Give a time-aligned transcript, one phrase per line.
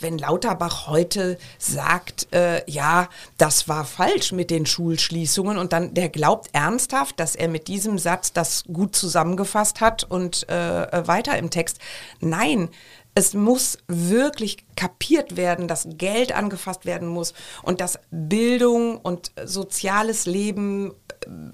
[0.00, 6.08] wenn Lauterbach heute sagt, äh, ja, das war falsch mit den Schulschließungen und dann der
[6.08, 11.50] glaubt ernsthaft, dass er mit diesem Satz das gut zusammengefasst hat und äh, weiter im
[11.50, 11.78] Text.
[12.20, 12.68] Nein,
[13.14, 17.34] es muss wirklich kapiert werden, dass Geld angefasst werden muss
[17.64, 20.94] und dass Bildung und soziales Leben,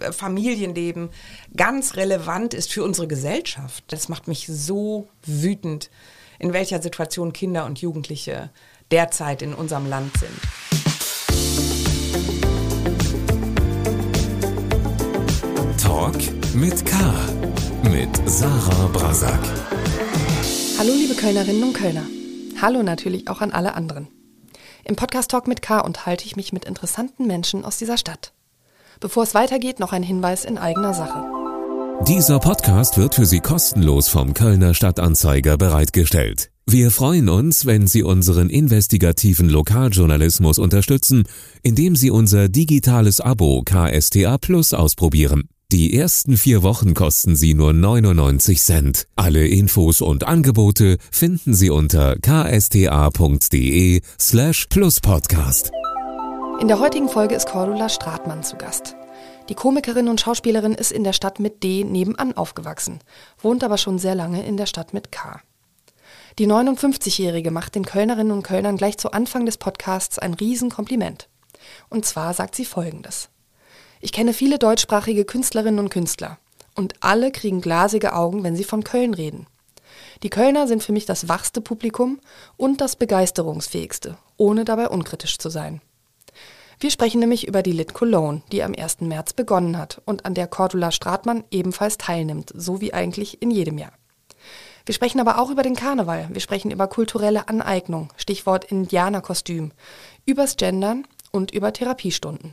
[0.00, 1.08] äh, Familienleben
[1.56, 3.84] ganz relevant ist für unsere Gesellschaft.
[3.88, 5.88] Das macht mich so wütend
[6.38, 8.50] in welcher Situation Kinder und Jugendliche
[8.90, 10.40] derzeit in unserem Land sind.
[15.82, 16.16] Talk
[16.54, 16.96] mit K.
[17.90, 19.40] Mit Sarah Brasak.
[20.78, 22.06] Hallo liebe Kölnerinnen und Kölner.
[22.60, 24.08] Hallo natürlich auch an alle anderen.
[24.84, 28.32] Im Podcast Talk mit K unterhalte ich mich mit interessanten Menschen aus dieser Stadt.
[29.00, 31.43] Bevor es weitergeht, noch ein Hinweis in eigener Sache.
[32.02, 36.50] Dieser Podcast wird für Sie kostenlos vom Kölner Stadtanzeiger bereitgestellt.
[36.66, 41.24] Wir freuen uns, wenn Sie unseren investigativen Lokaljournalismus unterstützen,
[41.62, 45.48] indem Sie unser digitales Abo KSTA Plus ausprobieren.
[45.72, 49.06] Die ersten vier Wochen kosten Sie nur 99 Cent.
[49.16, 55.70] Alle Infos und Angebote finden Sie unter ksta.de slash pluspodcast.
[56.60, 58.94] In der heutigen Folge ist Cordula Stratmann zu Gast.
[59.50, 63.00] Die Komikerin und Schauspielerin ist in der Stadt mit D nebenan aufgewachsen,
[63.38, 65.42] wohnt aber schon sehr lange in der Stadt mit K.
[66.38, 71.28] Die 59-Jährige macht den Kölnerinnen und Kölnern gleich zu Anfang des Podcasts ein Riesenkompliment.
[71.90, 73.28] Und zwar sagt sie folgendes.
[74.00, 76.38] Ich kenne viele deutschsprachige Künstlerinnen und Künstler.
[76.74, 79.46] Und alle kriegen glasige Augen, wenn sie von Köln reden.
[80.22, 82.18] Die Kölner sind für mich das wachste Publikum
[82.56, 85.82] und das begeisterungsfähigste, ohne dabei unkritisch zu sein.
[86.84, 89.00] Wir sprechen nämlich über die Lit Cologne, die am 1.
[89.00, 93.78] März begonnen hat und an der Cordula Stratmann ebenfalls teilnimmt, so wie eigentlich in jedem
[93.78, 93.94] Jahr.
[94.84, 96.28] Wir sprechen aber auch über den Karneval.
[96.30, 99.72] Wir sprechen über kulturelle Aneignung, Stichwort Indianerkostüm,
[100.26, 102.52] übers Gendern und über Therapiestunden.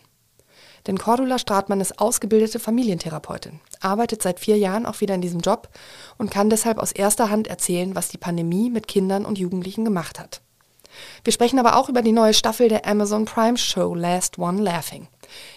[0.88, 5.68] Denn Cordula Stratmann ist ausgebildete Familientherapeutin, arbeitet seit vier Jahren auch wieder in diesem Job
[6.18, 10.22] und kann deshalb aus erster Hand erzählen, was die Pandemie mit Kindern und Jugendlichen gemacht
[10.22, 10.42] hat.
[11.24, 15.08] Wir sprechen aber auch über die neue Staffel der Amazon Prime Show Last One Laughing.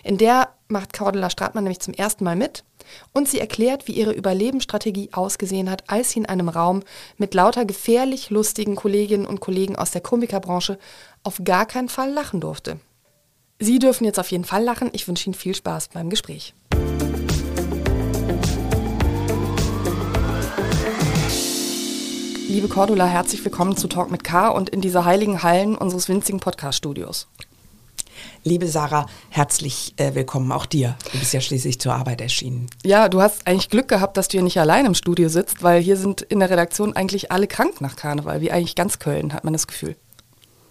[0.02, 2.64] In der macht Cordula Stratmann nämlich zum ersten Mal mit
[3.12, 6.82] und sie erklärt, wie ihre Überlebensstrategie ausgesehen hat, als sie in einem Raum
[7.16, 10.78] mit lauter gefährlich lustigen Kolleginnen und Kollegen aus der Komikerbranche
[11.22, 12.78] auf gar keinen Fall lachen durfte.
[13.58, 14.90] Sie dürfen jetzt auf jeden Fall lachen.
[14.92, 16.54] Ich wünsche Ihnen viel Spaß beim Gespräch.
[22.54, 26.38] Liebe Cordula, herzlich willkommen zu Talk mit K und in dieser heiligen Hallen unseres winzigen
[26.38, 27.26] Podcast-Studios.
[28.44, 30.96] Liebe Sarah, herzlich äh, willkommen auch dir.
[31.10, 32.68] Du bist ja schließlich zur Arbeit erschienen.
[32.84, 35.82] Ja, du hast eigentlich Glück gehabt, dass du hier nicht allein im Studio sitzt, weil
[35.82, 39.42] hier sind in der Redaktion eigentlich alle krank nach Karneval, wie eigentlich ganz Köln, hat
[39.42, 39.96] man das Gefühl.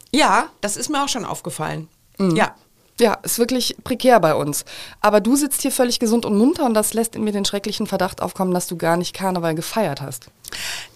[0.09, 1.89] Ja, das ist mir auch schon aufgefallen.
[2.17, 2.37] Mhm.
[2.37, 2.55] Ja.
[2.97, 4.63] Ja, ist wirklich prekär bei uns.
[5.01, 7.87] Aber du sitzt hier völlig gesund und munter und das lässt in mir den schrecklichen
[7.87, 10.27] Verdacht aufkommen, dass du gar nicht Karneval gefeiert hast.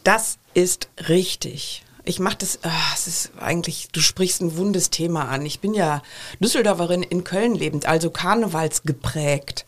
[0.05, 1.83] Das ist richtig.
[2.03, 5.45] Ich mache das, ach, es ist eigentlich, du sprichst ein wundes Thema an.
[5.45, 6.01] Ich bin ja
[6.39, 9.65] Düsseldorferin in Köln lebend, also karnevalsgeprägt.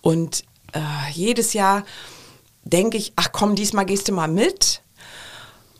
[0.00, 0.80] Und äh,
[1.12, 1.84] jedes Jahr
[2.62, 4.80] denke ich, ach komm, diesmal gehst du mal mit.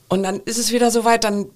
[0.09, 1.47] Und dann ist es wieder soweit, dann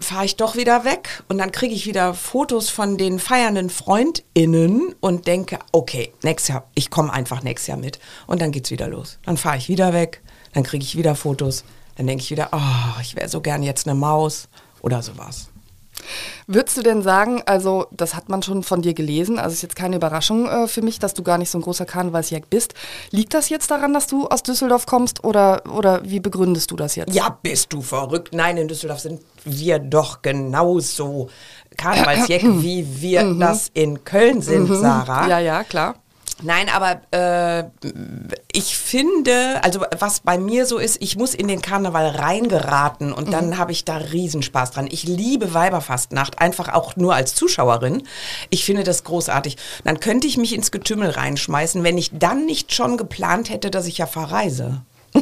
[0.00, 4.94] fahre ich doch wieder weg und dann kriege ich wieder Fotos von den feiernden FreundInnen
[5.00, 7.98] und denke, okay, nächstes Jahr, ich komme einfach nächstes Jahr mit.
[8.26, 9.18] Und dann geht's wieder los.
[9.26, 10.22] Dann fahre ich wieder weg,
[10.54, 11.64] dann kriege ich wieder Fotos.
[12.00, 14.48] Dann denke ich wieder, oh, ich wäre so gern jetzt eine Maus
[14.80, 15.50] oder sowas.
[16.46, 19.76] Würdest du denn sagen, also das hat man schon von dir gelesen, also ist jetzt
[19.76, 22.72] keine Überraschung äh, für mich, dass du gar nicht so ein großer Karnevalsjäger bist.
[23.10, 26.96] Liegt das jetzt daran, dass du aus Düsseldorf kommst oder, oder wie begründest du das
[26.96, 27.14] jetzt?
[27.14, 28.32] Ja, bist du verrückt?
[28.32, 31.28] Nein, in Düsseldorf sind wir doch genauso
[31.76, 33.40] Karnevalsjäger, wie wir mhm.
[33.40, 34.80] das in Köln sind, mhm.
[34.80, 35.28] Sarah.
[35.28, 35.96] Ja, ja, klar.
[36.42, 37.64] Nein, aber äh,
[38.52, 43.28] ich finde, also was bei mir so ist, ich muss in den Karneval reingeraten und
[43.28, 43.32] mhm.
[43.32, 44.88] dann habe ich da Riesenspaß dran.
[44.90, 48.02] Ich liebe Weiberfastnacht, einfach auch nur als Zuschauerin.
[48.50, 49.56] Ich finde das großartig.
[49.84, 53.86] Dann könnte ich mich ins Getümmel reinschmeißen, wenn ich dann nicht schon geplant hätte, dass
[53.86, 54.82] ich ja verreise.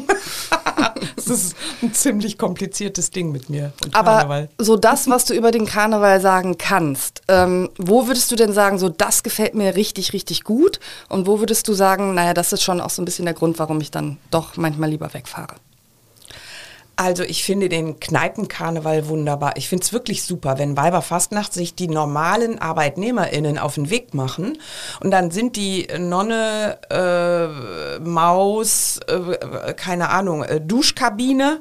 [1.17, 3.73] das ist ein ziemlich kompliziertes Ding mit mir.
[3.93, 8.53] Aber so das, was du über den Karneval sagen kannst, ähm, wo würdest du denn
[8.53, 10.81] sagen, so das gefällt mir richtig, richtig gut?
[11.09, 13.59] Und wo würdest du sagen, naja, das ist schon auch so ein bisschen der Grund,
[13.59, 15.55] warum ich dann doch manchmal lieber wegfahre?
[17.01, 19.53] Also ich finde den Kneipenkarneval wunderbar.
[19.57, 24.59] Ich finde es wirklich super, wenn Weiberfastnacht sich die normalen ArbeitnehmerInnen auf den Weg machen
[24.99, 31.61] und dann sind die Nonne, äh, Maus, äh, keine Ahnung, äh, Duschkabine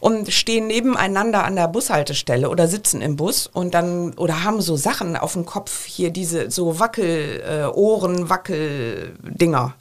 [0.00, 4.76] und stehen nebeneinander an der Bushaltestelle oder sitzen im Bus und dann oder haben so
[4.76, 9.74] Sachen auf dem Kopf hier diese so Wackel äh, Ohren Wackel Dinger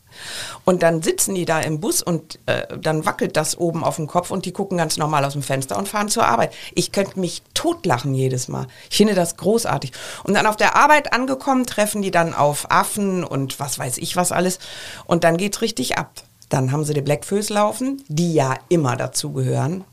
[0.65, 4.07] und dann sitzen die da im Bus und äh, dann wackelt das oben auf dem
[4.07, 6.53] Kopf und die gucken ganz normal aus dem Fenster und fahren zur Arbeit.
[6.75, 8.67] Ich könnte mich totlachen jedes Mal.
[8.89, 9.91] Ich finde das großartig.
[10.23, 14.15] Und dann auf der Arbeit angekommen, treffen die dann auf Affen und was weiß ich
[14.15, 14.59] was alles.
[15.05, 16.11] Und dann geht's richtig ab.
[16.49, 19.85] Dann haben sie die Blackfoes laufen, die ja immer dazugehören.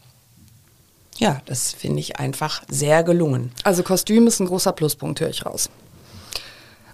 [1.19, 3.53] Ja, das finde ich einfach sehr gelungen.
[3.65, 5.69] Also Kostüm ist ein großer Pluspunkt, höre ich raus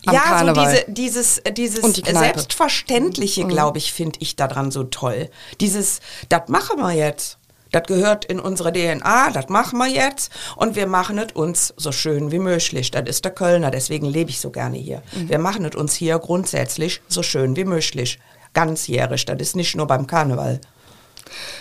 [0.09, 0.65] am ja, Karneval.
[0.65, 3.49] so diese, dieses, dieses Selbstverständliche, mhm.
[3.49, 5.31] glaube ich, finde ich daran so toll.
[5.61, 7.39] Dieses, das machen wir jetzt.
[7.75, 11.91] Das gehört in unsere DNA, das machen wir jetzt und wir machen es uns so
[11.91, 12.93] schön wie möglich.
[12.93, 15.03] Das ist der Kölner, deswegen lebe ich so gerne hier.
[15.13, 15.29] Mhm.
[15.29, 18.21] Wir machen es uns hier grundsätzlich so schön wie möglich.
[18.53, 20.61] Ganzjährig, das ist nicht nur beim Karneval.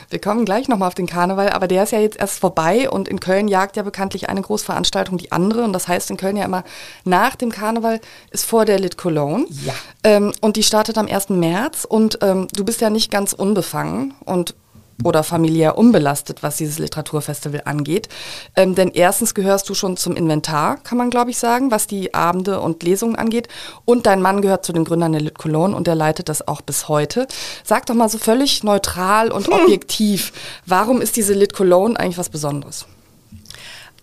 [0.09, 3.07] Wir kommen gleich nochmal auf den Karneval, aber der ist ja jetzt erst vorbei und
[3.07, 5.63] in Köln jagt ja bekanntlich eine Großveranstaltung die andere.
[5.63, 6.63] Und das heißt in Köln ja immer,
[7.03, 7.99] nach dem Karneval
[8.31, 9.45] ist vor der Lit Cologne.
[9.63, 9.73] Ja.
[10.03, 11.29] Ähm, und die startet am 1.
[11.29, 14.55] März und ähm, du bist ja nicht ganz unbefangen und
[15.03, 18.09] oder familiär unbelastet, was dieses Literaturfestival angeht.
[18.55, 22.13] Ähm, denn erstens gehörst du schon zum Inventar, kann man glaube ich sagen, was die
[22.13, 23.47] Abende und Lesungen angeht.
[23.85, 26.61] Und dein Mann gehört zu den Gründern der Lit Cologne und der leitet das auch
[26.61, 27.27] bis heute.
[27.63, 29.53] Sag doch mal so völlig neutral und hm.
[29.63, 30.33] objektiv,
[30.65, 32.85] warum ist diese Lit Cologne eigentlich was Besonderes?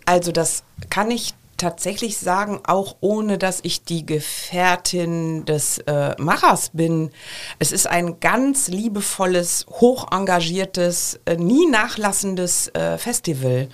[0.07, 6.71] Also das kann ich tatsächlich sagen, auch ohne dass ich die Gefährtin des äh, Machers
[6.73, 7.11] bin.
[7.59, 13.69] Es ist ein ganz liebevolles, hoch engagiertes, äh, nie nachlassendes äh, Festival,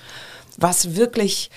[0.58, 1.50] was wirklich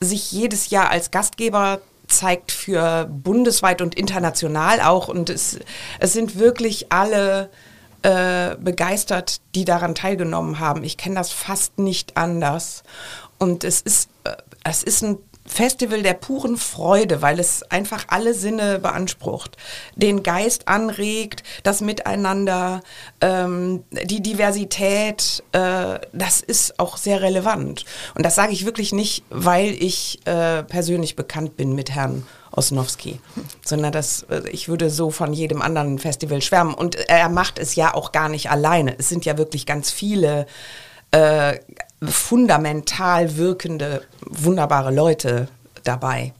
[0.00, 5.08] sich jedes Jahr als Gastgeber zeigt für bundesweit und international auch.
[5.08, 5.58] Und es,
[6.00, 7.50] es sind wirklich alle
[8.02, 10.84] äh, begeistert, die daran teilgenommen haben.
[10.84, 12.82] Ich kenne das fast nicht anders.
[13.38, 18.34] Und es ist, äh, es ist ein Festival der puren Freude, weil es einfach alle
[18.34, 19.56] Sinne beansprucht,
[19.94, 22.80] den Geist anregt, das Miteinander,
[23.20, 27.84] ähm, die Diversität, äh, das ist auch sehr relevant.
[28.14, 33.20] Und das sage ich wirklich nicht, weil ich äh, persönlich bekannt bin mit Herrn Osnowski,
[33.64, 36.74] sondern das, äh, ich würde so von jedem anderen Festival schwärmen.
[36.74, 38.96] Und er macht es ja auch gar nicht alleine.
[38.98, 40.46] Es sind ja wirklich ganz viele
[41.10, 41.58] äh,
[42.02, 45.48] fundamental wirkende, wunderbare Leute
[45.84, 46.32] dabei.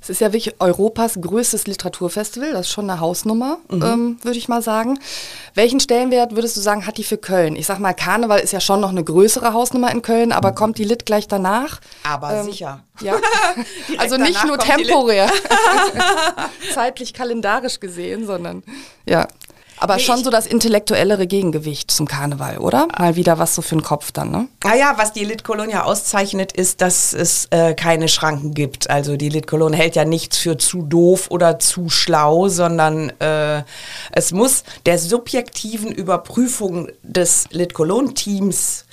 [0.00, 3.82] Es ist ja wirklich Europas größtes Literaturfestival, das ist schon eine Hausnummer, mhm.
[3.82, 4.98] ähm, würde ich mal sagen.
[5.54, 7.56] Welchen Stellenwert würdest du sagen, hat die für Köln?
[7.56, 10.78] Ich sag mal, Karneval ist ja schon noch eine größere Hausnummer in Köln, aber kommt
[10.78, 11.80] die Lit gleich danach?
[12.04, 12.80] Aber ähm, sicher.
[13.00, 13.16] Ja.
[13.98, 15.30] also nicht nur temporär,
[16.74, 18.62] zeitlich kalendarisch gesehen, sondern
[19.06, 19.26] ja.
[19.78, 22.88] Aber nee, schon so das intellektuellere Gegengewicht zum Karneval, oder?
[22.98, 24.48] Mal wieder was so für den Kopf dann, ne?
[24.64, 28.88] Naja, was die Litkolonia auszeichnet, ist, dass es äh, keine Schranken gibt.
[28.88, 33.62] Also die Litkolonie hält ja nichts für zu doof oder zu schlau, sondern äh,
[34.12, 38.85] es muss der subjektiven Überprüfung des Litkolon-Teams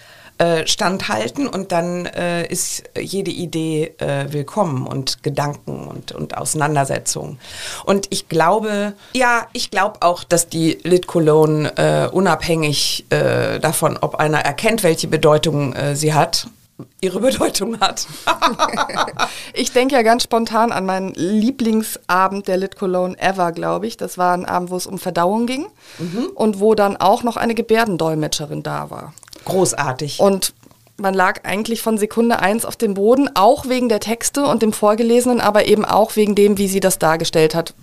[0.44, 7.40] äh, standhalten und dann äh, ist jede Idee äh, willkommen und Gedanken und, und Auseinandersetzungen.
[7.86, 13.98] Und ich glaube, ja, ich glaube auch, dass die Lit Cologne äh, unabhängig äh, davon,
[14.02, 16.48] ob einer erkennt, welche Bedeutung sie hat,
[17.00, 18.06] ihre Bedeutung hat.
[19.54, 23.96] ich denke ja ganz spontan an meinen Lieblingsabend der Lit Cologne ever, glaube ich.
[23.96, 25.68] Das war ein Abend, wo es um Verdauung ging
[26.00, 26.28] mhm.
[26.36, 29.14] und wo dann auch noch eine Gebärdendolmetscherin da war.
[29.46, 30.20] Großartig.
[30.20, 30.54] Und
[30.98, 34.74] man lag eigentlich von Sekunde eins auf dem Boden, auch wegen der Texte und dem
[34.74, 37.74] Vorgelesenen, aber eben auch wegen dem, wie sie das dargestellt hat,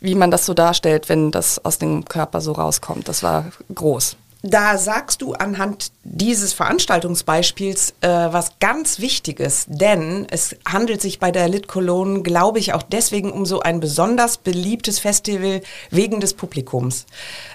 [0.00, 3.08] wie man das so darstellt, wenn das aus dem Körper so rauskommt.
[3.08, 4.16] Das war groß.
[4.46, 11.30] Da sagst du anhand dieses Veranstaltungsbeispiels äh, was ganz Wichtiges, denn es handelt sich bei
[11.30, 16.34] der Lit Cologne, glaube ich, auch deswegen um so ein besonders beliebtes Festival wegen des
[16.34, 17.06] Publikums.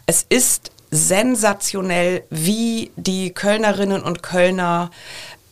[0.07, 4.91] Es ist sensationell, wie die Kölnerinnen und Kölner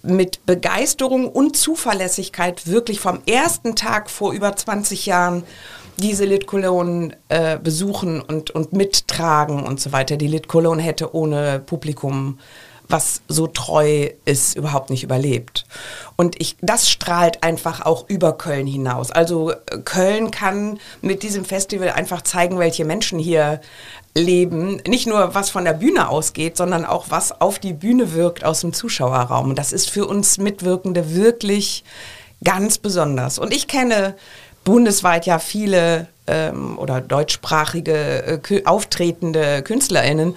[0.04, 5.44] mit Begeisterung und Zuverlässigkeit wirklich vom ersten Tag vor über 20 Jahren
[5.98, 10.16] diese Lit Cologne äh, besuchen und, und mittragen und so weiter.
[10.16, 12.40] Die Lit Cologne hätte ohne Publikum
[12.90, 15.66] was so treu ist, überhaupt nicht überlebt.
[16.16, 19.12] Und ich, das strahlt einfach auch über Köln hinaus.
[19.12, 19.54] Also
[19.84, 23.62] Köln kann mit diesem Festival einfach zeigen, welche Menschen hier
[24.16, 28.44] leben, nicht nur was von der Bühne ausgeht, sondern auch was auf die Bühne wirkt
[28.44, 29.50] aus dem Zuschauerraum.
[29.50, 31.84] Und das ist für uns Mitwirkende wirklich
[32.44, 33.38] ganz besonders.
[33.38, 34.16] Und ich kenne
[34.64, 40.36] bundesweit ja viele ähm, oder deutschsprachige äh, auftretende KünstlerInnen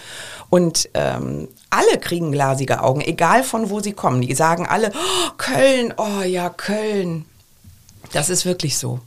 [0.51, 4.21] und ähm, alle kriegen glasige Augen, egal von wo sie kommen.
[4.21, 7.25] Die sagen alle, oh, Köln, oh ja, Köln.
[8.13, 8.99] Das ist wirklich so.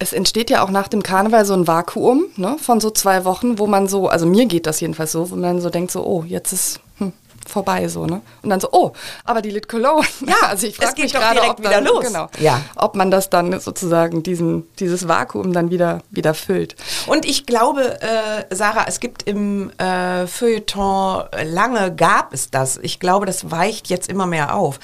[0.00, 3.58] Es entsteht ja auch nach dem Karneval so ein Vakuum ne, von so zwei Wochen,
[3.58, 6.24] wo man so, also mir geht das jedenfalls so, wo man so denkt, so, oh,
[6.26, 7.12] jetzt ist hm,
[7.48, 8.20] vorbei so, ne?
[8.42, 8.92] Und dann so, oh,
[9.24, 10.06] aber die Lit Cologne.
[10.28, 12.04] Ja, also ich frage mich gerade, ob dann, los.
[12.04, 12.60] Genau, ja.
[12.76, 16.76] ob man das dann sozusagen diesen, dieses Vakuum dann wieder, wieder füllt.
[17.06, 22.78] Und ich glaube, äh, Sarah, es gibt im äh, Feuilleton lange gab es das.
[22.82, 24.78] Ich glaube, das weicht jetzt immer mehr auf.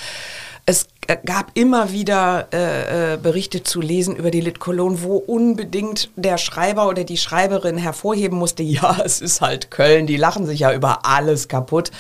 [0.67, 6.11] Es gab immer wieder äh, äh, Berichte zu lesen über die Lit Cologne, wo unbedingt
[6.17, 10.61] der Schreiber oder die Schreiberin hervorheben musste, ja, es ist halt Köln, die lachen sich
[10.61, 11.91] ja über alles kaputt.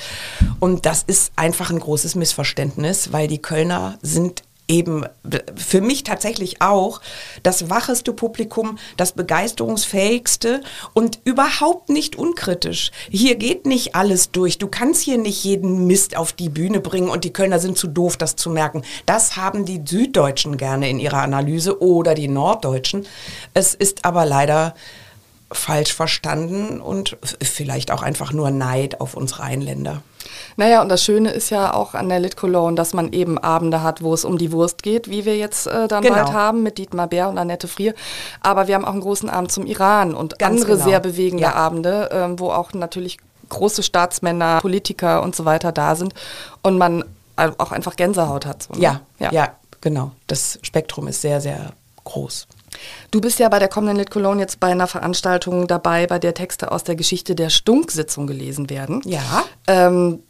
[0.60, 5.04] Und das ist einfach ein großes Missverständnis, weil die Kölner sind eben
[5.56, 7.00] für mich tatsächlich auch
[7.42, 10.62] das wacheste Publikum, das begeisterungsfähigste
[10.94, 12.90] und überhaupt nicht unkritisch.
[13.10, 14.58] Hier geht nicht alles durch.
[14.58, 17.88] Du kannst hier nicht jeden Mist auf die Bühne bringen und die Kölner sind zu
[17.88, 18.82] doof, das zu merken.
[19.06, 23.06] Das haben die Süddeutschen gerne in ihrer Analyse oder die Norddeutschen.
[23.52, 24.74] Es ist aber leider
[25.52, 30.02] falsch verstanden und vielleicht auch einfach nur Neid auf uns Rheinländer.
[30.56, 33.82] Naja, und das Schöne ist ja auch an der Lit Cologne, dass man eben Abende
[33.82, 36.14] hat, wo es um die Wurst geht, wie wir jetzt äh, dann genau.
[36.14, 37.94] bald haben mit Dietmar Bär und Annette Frier.
[38.40, 40.88] Aber wir haben auch einen großen Abend zum Iran und Ganz andere genau.
[40.88, 41.54] sehr bewegende ja.
[41.54, 46.14] Abende, äh, wo auch natürlich große Staatsmänner, Politiker und so weiter da sind
[46.62, 47.04] und man
[47.36, 48.62] auch einfach Gänsehaut hat.
[48.64, 48.80] So, ne?
[48.80, 49.48] ja, ja, ja,
[49.80, 50.12] genau.
[50.26, 51.72] Das Spektrum ist sehr, sehr
[52.04, 52.46] groß.
[53.10, 56.34] Du bist ja bei der kommenden Lit Cologne jetzt bei einer Veranstaltung dabei, bei der
[56.34, 59.00] Texte aus der Geschichte der Stunksitzung gelesen werden.
[59.04, 59.44] Ja.
[59.66, 60.20] Ähm,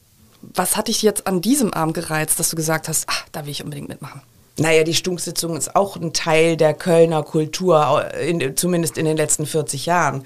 [0.54, 3.52] was hat dich jetzt an diesem Abend gereizt, dass du gesagt hast, ach, da will
[3.52, 4.20] ich unbedingt mitmachen?
[4.56, 9.46] Naja, die Stunksitzung ist auch ein Teil der Kölner Kultur, in, zumindest in den letzten
[9.46, 10.24] 40 Jahren.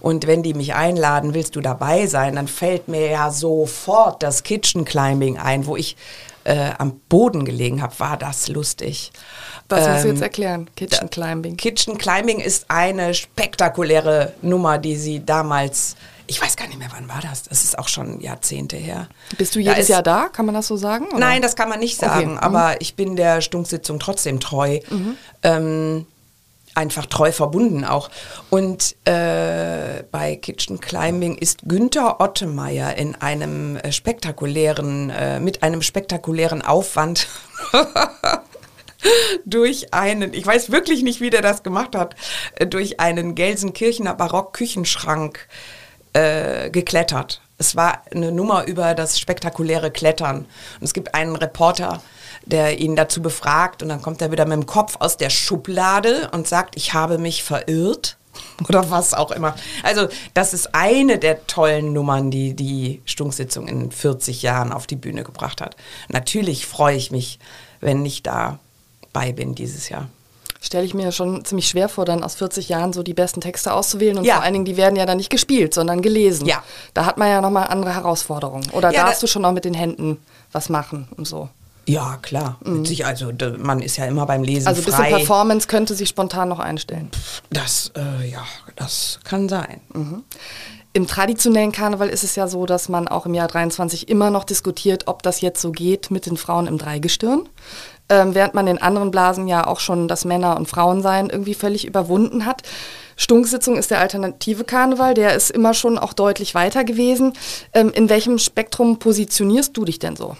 [0.00, 4.42] Und wenn die mich einladen, willst du dabei sein, dann fällt mir ja sofort das
[4.42, 5.96] Kitchen Climbing ein, wo ich
[6.44, 7.98] äh, am Boden gelegen habe.
[7.98, 9.12] War das lustig.
[9.70, 10.70] Was ähm, musst du jetzt ähm, erklären?
[10.76, 11.56] Kitchen Climbing.
[11.56, 15.96] Kitchen Climbing ist eine spektakuläre Nummer, die sie damals
[16.30, 17.42] ich weiß gar nicht mehr, wann war das?
[17.42, 19.08] Das ist auch schon Jahrzehnte her.
[19.36, 20.28] Bist du jedes da Jahr da?
[20.28, 21.08] Kann man das so sagen?
[21.08, 21.18] Oder?
[21.18, 22.36] Nein, das kann man nicht sagen.
[22.36, 22.48] Okay.
[22.48, 22.54] Mhm.
[22.54, 24.78] Aber ich bin der Stunksitzung trotzdem treu.
[24.90, 25.16] Mhm.
[25.42, 26.06] Ähm,
[26.76, 28.10] einfach treu verbunden auch.
[28.48, 35.82] Und äh, bei Kitchen Climbing ist Günther Ottemeyer in einem äh, spektakulären, äh, mit einem
[35.82, 37.26] spektakulären Aufwand
[39.44, 42.14] durch einen, ich weiß wirklich nicht, wie der das gemacht hat,
[42.56, 45.48] äh, durch einen Gelsenkirchener Barockküchenschrank
[46.12, 47.40] äh, geklettert.
[47.58, 50.46] Es war eine Nummer über das spektakuläre Klettern.
[50.80, 52.02] Und es gibt einen Reporter,
[52.46, 56.30] der ihn dazu befragt und dann kommt er wieder mit dem Kopf aus der Schublade
[56.32, 58.16] und sagt, ich habe mich verirrt
[58.68, 59.54] oder was auch immer.
[59.82, 64.96] Also das ist eine der tollen Nummern, die die Stunksitzung in 40 Jahren auf die
[64.96, 65.76] Bühne gebracht hat.
[66.08, 67.38] Natürlich freue ich mich,
[67.80, 68.22] wenn ich
[69.12, 70.08] dabei bin dieses Jahr
[70.62, 73.72] stelle ich mir schon ziemlich schwer vor, dann aus 40 Jahren so die besten Texte
[73.72, 74.18] auszuwählen.
[74.18, 74.34] Und ja.
[74.34, 76.46] vor allen Dingen, die werden ja dann nicht gespielt, sondern gelesen.
[76.46, 76.62] Ja.
[76.92, 78.68] Da hat man ja nochmal andere Herausforderungen.
[78.72, 80.18] Oder ja, darfst du schon auch mit den Händen
[80.52, 81.48] was machen und so?
[81.86, 82.58] Ja, klar.
[82.62, 82.84] Mhm.
[82.84, 86.48] Sich, also man ist ja immer beim Lesen Also ein bisschen Performance könnte sich spontan
[86.48, 87.10] noch einstellen.
[87.48, 88.44] Das, äh, ja,
[88.76, 89.80] das kann sein.
[89.94, 90.24] Mhm.
[90.92, 94.44] Im traditionellen Karneval ist es ja so, dass man auch im Jahr 23 immer noch
[94.44, 97.48] diskutiert, ob das jetzt so geht mit den Frauen im Dreigestirn
[98.10, 101.86] ähm, während man in anderen Blasen ja auch schon das Männer- und Frauensein irgendwie völlig
[101.86, 102.62] überwunden hat.
[103.16, 107.34] Stunksitzung ist der alternative Karneval, der ist immer schon auch deutlich weiter gewesen.
[107.72, 110.36] Ähm, in welchem Spektrum positionierst du dich denn so?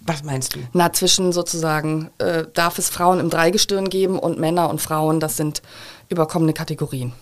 [0.00, 0.60] Was meinst du?
[0.72, 5.36] Na, zwischen sozusagen, äh, darf es Frauen im Dreigestirn geben und Männer und Frauen, das
[5.36, 5.62] sind
[6.08, 7.12] überkommene Kategorien.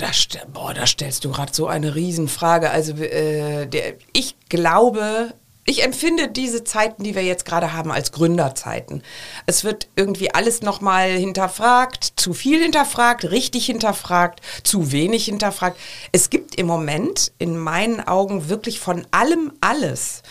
[0.00, 0.10] Da,
[0.50, 2.70] boah, da stellst du gerade so eine Riesenfrage.
[2.70, 5.34] Also äh, der, ich glaube,
[5.66, 9.02] ich empfinde diese Zeiten, die wir jetzt gerade haben, als Gründerzeiten.
[9.44, 15.78] Es wird irgendwie alles nochmal hinterfragt, zu viel hinterfragt, richtig hinterfragt, zu wenig hinterfragt.
[16.12, 20.22] Es gibt im Moment in meinen Augen wirklich von allem alles.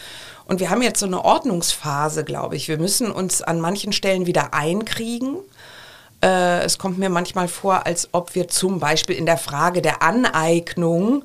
[0.46, 2.68] Und wir haben jetzt so eine Ordnungsphase, glaube ich.
[2.68, 5.38] Wir müssen uns an manchen Stellen wieder einkriegen.
[6.24, 10.02] Äh, es kommt mir manchmal vor, als ob wir zum Beispiel in der Frage der
[10.04, 11.24] Aneignung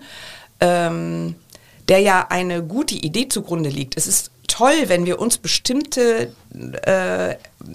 [0.60, 1.34] ähm,
[1.88, 3.96] der ja eine gute Idee zugrunde liegt.
[3.96, 6.32] Es ist toll, wenn wir uns bestimmte
[6.82, 7.34] äh,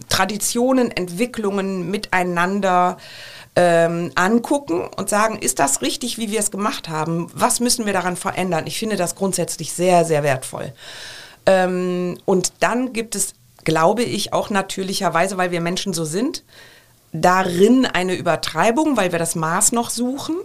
[0.10, 2.98] Traditionen, Entwicklungen miteinander
[3.56, 7.30] ähm, angucken und sagen, ist das richtig, wie wir es gemacht haben?
[7.34, 8.66] Was müssen wir daran verändern?
[8.68, 10.74] Ich finde das grundsätzlich sehr, sehr wertvoll.
[11.46, 13.34] Ähm, und dann gibt es,
[13.64, 16.44] glaube ich, auch natürlicherweise, weil wir Menschen so sind,
[17.12, 20.36] darin eine Übertreibung, weil wir das Maß noch suchen.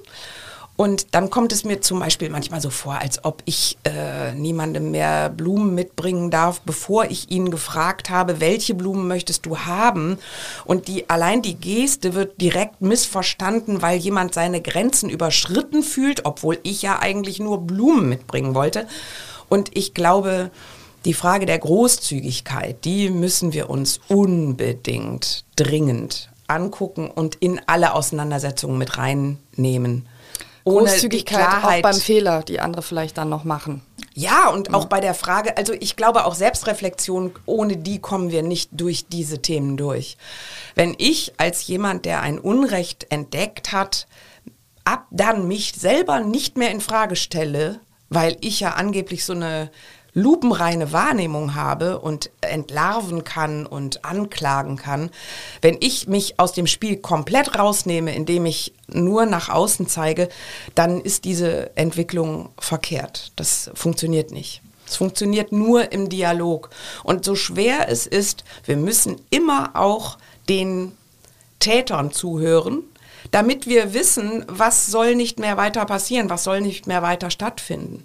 [0.77, 4.91] Und dann kommt es mir zum Beispiel manchmal so vor, als ob ich äh, niemandem
[4.91, 10.19] mehr Blumen mitbringen darf, bevor ich ihn gefragt habe, welche Blumen möchtest du haben?
[10.65, 16.59] Und die, allein die Geste wird direkt missverstanden, weil jemand seine Grenzen überschritten fühlt, obwohl
[16.65, 18.89] ich ja eigentlich nur Blumen mitbringen wollte.
[19.49, 20.51] Und ich glaube,
[21.05, 28.79] die Frage der Großzügigkeit, die müssen wir uns unbedingt dringend angucken und in alle Auseinandersetzungen
[28.79, 30.07] mit reinnehmen.
[30.65, 33.83] Ohne Großzügigkeit auch beim Fehler, die andere vielleicht dann noch machen.
[34.15, 34.75] Ja, und ja.
[34.75, 39.07] auch bei der Frage, also ich glaube auch Selbstreflexion, ohne die kommen wir nicht durch
[39.07, 40.17] diese Themen durch.
[40.75, 44.07] Wenn ich als jemand, der ein Unrecht entdeckt hat,
[44.85, 49.71] ab dann mich selber nicht mehr in Frage stelle, weil ich ja angeblich so eine
[50.15, 55.11] lupenreine Wahrnehmung habe und entlarven kann und anklagen kann,
[55.61, 60.29] wenn ich mich aus dem Spiel komplett rausnehme, indem ich nur nach außen zeige,
[60.75, 63.33] dann ist diese Entwicklung verkehrt.
[63.37, 64.63] Das funktioniert nicht.
[64.87, 66.71] Es funktioniert nur im Dialog.
[67.03, 70.19] Und so schwer es ist, wir müssen immer auch
[70.49, 70.93] den
[71.59, 72.83] Tätern zuhören,
[73.31, 78.05] damit wir wissen, was soll nicht mehr weiter passieren, was soll nicht mehr weiter stattfinden.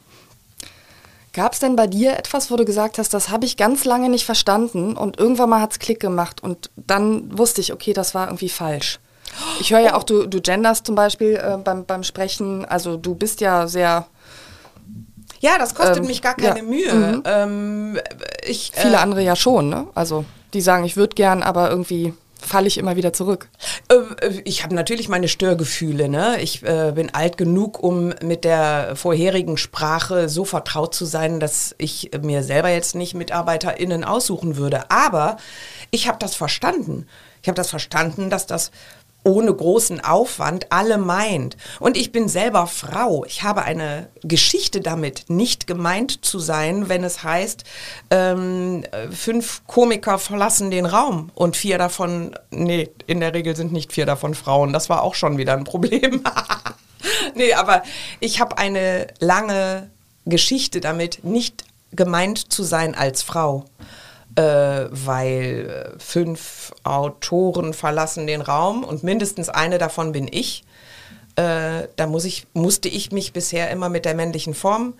[1.39, 4.09] Gab es denn bei dir etwas, wo du gesagt hast, das habe ich ganz lange
[4.09, 8.13] nicht verstanden und irgendwann mal hat es Klick gemacht und dann wusste ich, okay, das
[8.13, 8.99] war irgendwie falsch.
[9.61, 13.15] Ich höre ja auch, du, du genders zum Beispiel äh, beim, beim Sprechen, also du
[13.15, 14.07] bist ja sehr...
[15.39, 16.61] Ja, das kostet ähm, mich gar keine ja.
[16.61, 16.93] Mühe.
[16.93, 17.23] Mhm.
[17.23, 17.99] Ähm,
[18.45, 19.87] ich, Viele äh, andere ja schon, ne?
[19.95, 23.49] Also die sagen, ich würde gern, aber irgendwie falle ich immer wieder zurück?
[23.89, 26.09] Äh, ich habe natürlich meine Störgefühle.
[26.09, 26.41] Ne?
[26.41, 31.75] Ich äh, bin alt genug, um mit der vorherigen Sprache so vertraut zu sein, dass
[31.77, 34.89] ich mir selber jetzt nicht MitarbeiterInnen aussuchen würde.
[34.89, 35.37] Aber
[35.91, 37.05] ich habe das verstanden.
[37.41, 38.71] Ich habe das verstanden, dass das
[39.23, 41.57] ohne großen Aufwand alle meint.
[41.79, 43.25] Und ich bin selber Frau.
[43.25, 47.63] Ich habe eine Geschichte damit, nicht gemeint zu sein, wenn es heißt,
[48.11, 53.91] ähm, fünf Komiker verlassen den Raum und vier davon, nee, in der Regel sind nicht
[53.91, 54.73] vier davon Frauen.
[54.73, 56.23] Das war auch schon wieder ein Problem.
[57.35, 57.83] nee, aber
[58.19, 59.89] ich habe eine lange
[60.25, 63.65] Geschichte damit, nicht gemeint zu sein als Frau
[64.41, 70.63] weil äh, fünf Autoren verlassen den Raum und mindestens eine davon bin ich.
[71.35, 74.93] Äh, da muss ich, musste ich mich bisher immer mit der männlichen Form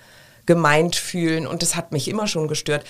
[0.46, 2.84] gemeint fühlen und das hat mich immer schon gestört.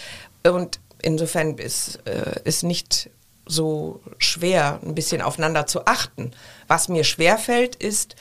[0.43, 1.99] Und insofern ist
[2.45, 3.09] es nicht
[3.45, 6.31] so schwer, ein bisschen aufeinander zu achten.
[6.67, 8.15] Was mir schwerfällt, ist,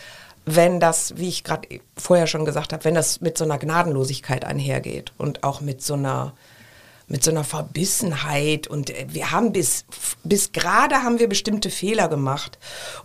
[0.44, 4.44] wenn das, wie ich gerade vorher schon gesagt habe, wenn das mit so einer Gnadenlosigkeit
[4.44, 6.32] einhergeht und auch mit so einer
[7.08, 9.84] mit so einer Verbissenheit und äh, wir haben bis,
[10.24, 12.58] bis gerade haben wir bestimmte Fehler gemacht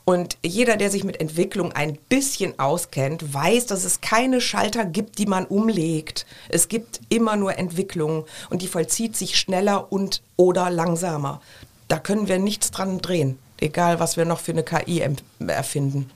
[0.06, 5.18] und jeder, der sich mit Entwicklung ein bisschen auskennt, weiß, dass es keine Schalter gibt,
[5.18, 6.26] die man umlegt.
[6.50, 11.42] Es gibt immer nur Entwicklung und die vollzieht sich schneller und oder langsamer.
[11.88, 15.04] Da können wir nichts dran drehen, egal was wir noch für eine KI
[15.48, 16.10] erfinden.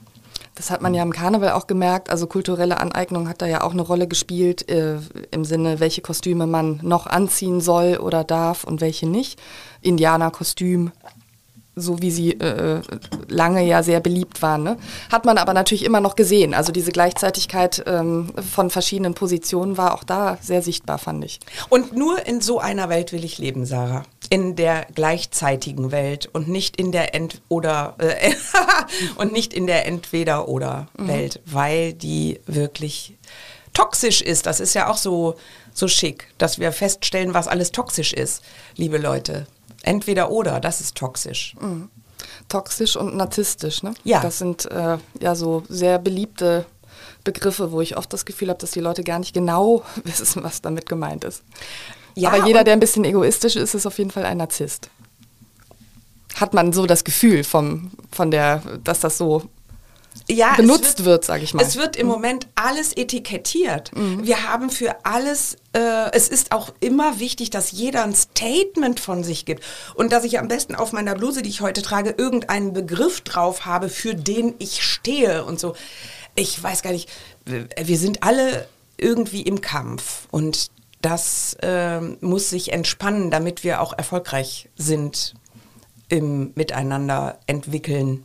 [0.58, 2.10] Das hat man ja im Karneval auch gemerkt.
[2.10, 4.96] Also kulturelle Aneignung hat da ja auch eine Rolle gespielt äh,
[5.30, 9.40] im Sinne, welche Kostüme man noch anziehen soll oder darf und welche nicht.
[9.82, 10.90] Indianerkostüm,
[11.80, 12.80] so wie sie äh,
[13.28, 14.62] lange ja sehr beliebt waren.
[14.62, 14.76] Ne?
[15.10, 16.54] Hat man aber natürlich immer noch gesehen.
[16.54, 21.40] Also diese Gleichzeitigkeit ähm, von verschiedenen Positionen war auch da sehr sichtbar, fand ich.
[21.68, 24.04] Und nur in so einer Welt will ich leben, Sarah.
[24.30, 28.32] In der gleichzeitigen Welt und nicht in der Ent oder äh,
[29.16, 31.08] und nicht in der Entweder oder mhm.
[31.08, 33.16] Welt, weil die wirklich
[33.72, 34.46] toxisch ist.
[34.46, 35.36] Das ist ja auch so
[35.78, 38.42] so schick, dass wir feststellen, was alles toxisch ist,
[38.76, 39.46] liebe Leute.
[39.82, 41.54] Entweder oder, das ist toxisch.
[41.60, 41.90] Mhm.
[42.48, 43.94] Toxisch und narzisstisch, ne?
[44.04, 44.20] Ja.
[44.20, 46.66] Das sind äh, ja so sehr beliebte
[47.24, 50.62] Begriffe, wo ich oft das Gefühl habe, dass die Leute gar nicht genau wissen, was
[50.62, 51.42] damit gemeint ist.
[52.14, 54.90] Ja, Aber jeder, der ein bisschen egoistisch ist, ist auf jeden Fall ein Narzisst.
[56.34, 59.48] Hat man so das Gefühl vom, von der, dass das so
[60.28, 61.62] ja, benutzt wird, wird sage ich mal.
[61.62, 62.12] Es wird im mhm.
[62.12, 63.96] Moment alles etikettiert.
[63.96, 64.26] Mhm.
[64.26, 69.24] Wir haben für alles, äh, es ist auch immer wichtig, dass jeder ein Statement von
[69.24, 72.72] sich gibt und dass ich am besten auf meiner Bluse, die ich heute trage, irgendeinen
[72.72, 75.74] Begriff drauf habe, für den ich stehe und so.
[76.34, 77.08] Ich weiß gar nicht,
[77.44, 83.96] wir sind alle irgendwie im Kampf und das äh, muss sich entspannen, damit wir auch
[83.96, 85.34] erfolgreich sind
[86.08, 88.24] im Miteinander entwickeln.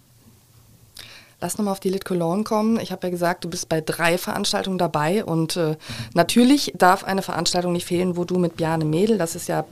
[1.43, 2.79] Lass nochmal auf die Lit Cologne kommen.
[2.79, 5.75] Ich habe ja gesagt, du bist bei drei Veranstaltungen dabei und äh,
[6.13, 9.65] natürlich darf eine Veranstaltung nicht fehlen, wo du mit Bjarne Mädel, das ist ja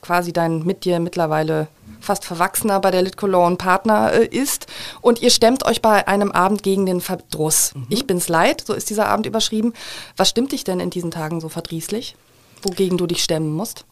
[0.00, 1.68] quasi dein mit dir mittlerweile
[2.00, 4.66] fast verwachsener bei der Lit Cologne Partner äh, ist
[5.02, 7.74] und ihr stemmt euch bei einem Abend gegen den Verdruss.
[7.74, 7.86] Mhm.
[7.90, 9.74] Ich bin's leid, so ist dieser Abend überschrieben.
[10.16, 12.16] Was stimmt dich denn in diesen Tagen so verdrießlich,
[12.62, 13.84] wogegen du dich stemmen musst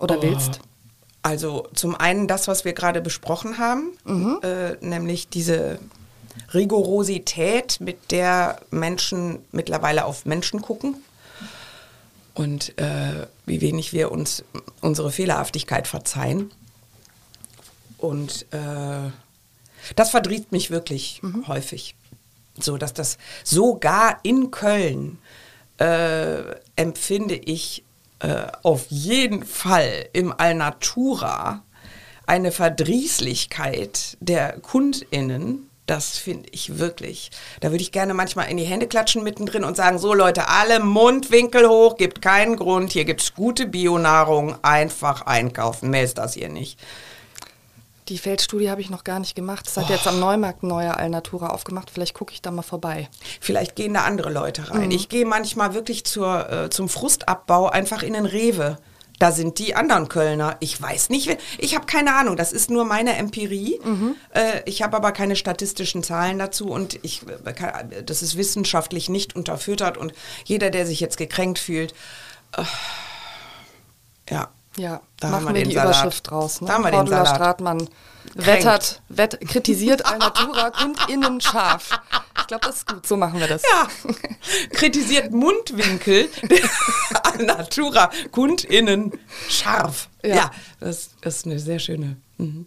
[0.00, 0.22] oder oh.
[0.22, 0.60] willst?
[1.22, 4.40] Also zum einen das, was wir gerade besprochen haben, mhm.
[4.42, 5.78] äh, nämlich diese
[6.54, 10.96] Rigorosität, mit der Menschen mittlerweile auf Menschen gucken
[12.34, 14.44] und äh, wie wenig wir uns
[14.80, 16.52] unsere Fehlerhaftigkeit verzeihen.
[17.98, 19.10] Und äh,
[19.96, 21.48] das verdrießt mich wirklich mhm.
[21.48, 21.96] häufig.
[22.60, 25.18] So, dass das sogar in Köln
[25.78, 26.42] äh,
[26.76, 27.84] empfinde ich
[28.20, 31.62] äh, auf jeden Fall im Alnatura
[32.26, 37.30] eine Verdrießlichkeit der KundInnen, das finde ich wirklich.
[37.60, 40.80] Da würde ich gerne manchmal in die Hände klatschen mittendrin und sagen, so Leute, alle
[40.80, 45.90] Mundwinkel hoch, gibt keinen Grund, hier gibt es gute Bionahrung, einfach einkaufen.
[45.90, 46.78] Mehr ist das hier nicht.
[48.08, 49.66] Die Feldstudie habe ich noch gar nicht gemacht.
[49.66, 49.92] Es hat oh.
[49.92, 51.90] jetzt am Neumarkt ein neuer Alnatura aufgemacht.
[51.90, 53.08] Vielleicht gucke ich da mal vorbei.
[53.40, 54.86] Vielleicht gehen da andere Leute rein.
[54.86, 54.90] Mhm.
[54.92, 58.78] Ich gehe manchmal wirklich zur, äh, zum Frustabbau einfach in den Rewe
[59.18, 60.56] da sind die anderen Kölner.
[60.60, 63.80] Ich weiß nicht, ich habe keine Ahnung, das ist nur meine Empirie.
[63.82, 64.14] Mhm.
[64.32, 69.34] Äh, ich habe aber keine statistischen Zahlen dazu und ich, äh, das ist wissenschaftlich nicht
[69.34, 70.12] unterfüttert und
[70.44, 71.94] jeder, der sich jetzt gekränkt fühlt,
[72.56, 72.64] äh,
[74.30, 74.50] ja.
[74.78, 75.96] Ja, da machen haben wir, wir die Salat.
[75.96, 76.60] Überschrift draus.
[76.60, 76.68] Ne?
[76.68, 77.28] Da haben wir den Salat.
[77.28, 77.88] Stratmann
[78.34, 82.00] wettert, wett, kritisiert Alnatura KundInnen scharf.
[82.38, 83.06] Ich glaube, das ist gut.
[83.06, 83.62] So machen wir das.
[83.62, 83.88] Ja.
[84.70, 86.28] Kritisiert Mundwinkel
[87.22, 89.12] Alnatura KundInnen
[89.48, 90.08] scharf.
[90.22, 92.16] Ja, ja das, das, ist eine sehr schöne.
[92.38, 92.66] Mhm.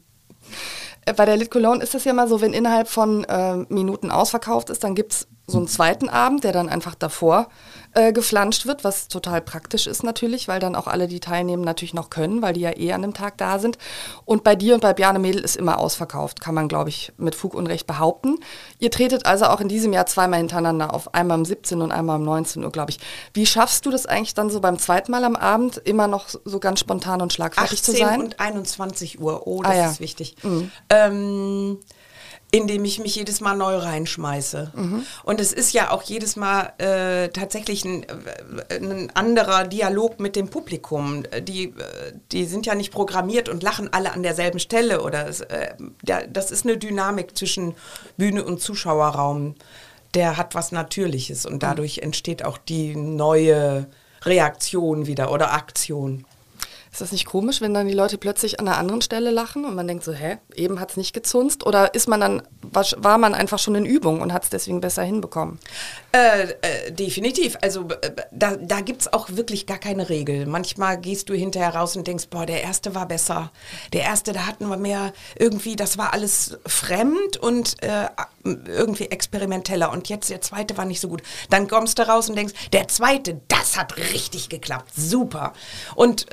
[1.05, 4.11] Äh, bei der Lit Cologne ist das ja mal so, wenn innerhalb von äh, Minuten
[4.11, 7.47] ausverkauft ist, dann gibt es so einen zweiten Abend, der dann einfach davor
[7.93, 11.93] äh, geflanscht wird, was total praktisch ist natürlich, weil dann auch alle, die teilnehmen, natürlich
[11.93, 13.77] noch können, weil die ja eh an dem Tag da sind.
[14.25, 17.35] Und bei dir und bei Bjarne Mädel ist immer ausverkauft, kann man, glaube ich, mit
[17.35, 18.37] Fug und Recht behaupten.
[18.79, 22.17] Ihr tretet also auch in diesem Jahr zweimal hintereinander auf, einmal um 17 und einmal
[22.17, 22.99] um 19 Uhr, glaube ich.
[23.33, 26.59] Wie schaffst du das eigentlich dann so beim zweiten Mal am Abend, immer noch so
[26.59, 28.03] ganz spontan und schlagfertig zu sein?
[28.03, 29.91] 18 und 21 Uhr, oh, das ah, ja.
[29.91, 30.35] ist wichtig.
[30.43, 30.71] Mhm.
[30.89, 31.79] Ähm,
[32.51, 34.73] indem ich mich jedes Mal neu reinschmeiße.
[34.75, 35.05] Mhm.
[35.23, 40.35] Und es ist ja auch jedes Mal äh, tatsächlich ein, äh, ein, anderer Dialog mit
[40.35, 41.23] dem Publikum.
[41.43, 41.73] Die, äh,
[42.33, 45.01] die sind ja nicht programmiert und lachen alle an derselben Stelle.
[45.01, 45.75] Oder es, äh,
[46.29, 47.73] das ist eine Dynamik zwischen
[48.17, 49.55] Bühne und Zuschauerraum.
[50.13, 53.87] Der hat was Natürliches und dadurch entsteht auch die neue
[54.23, 56.25] Reaktion wieder oder Aktion.
[56.91, 59.75] Ist das nicht komisch, wenn dann die Leute plötzlich an einer anderen Stelle lachen und
[59.75, 61.65] man denkt so, hä, eben hat es nicht gezunzt?
[61.65, 62.41] Oder ist man dann,
[62.97, 65.57] war man einfach schon in Übung und hat es deswegen besser hinbekommen?
[66.13, 67.57] Äh, äh, definitiv.
[67.61, 70.45] Also äh, da, da gibt es auch wirklich gar keine Regel.
[70.45, 73.51] Manchmal gehst du hinterher raus und denkst, boah, der erste war besser.
[73.93, 77.77] Der erste, da hatten wir mehr irgendwie, das war alles fremd und
[78.43, 79.91] irgendwie experimenteller.
[79.91, 81.21] Und jetzt der zweite war nicht so gut.
[81.49, 84.91] Dann kommst du raus und denkst, der zweite, das hat richtig geklappt.
[84.95, 85.53] Super.
[85.95, 86.25] Und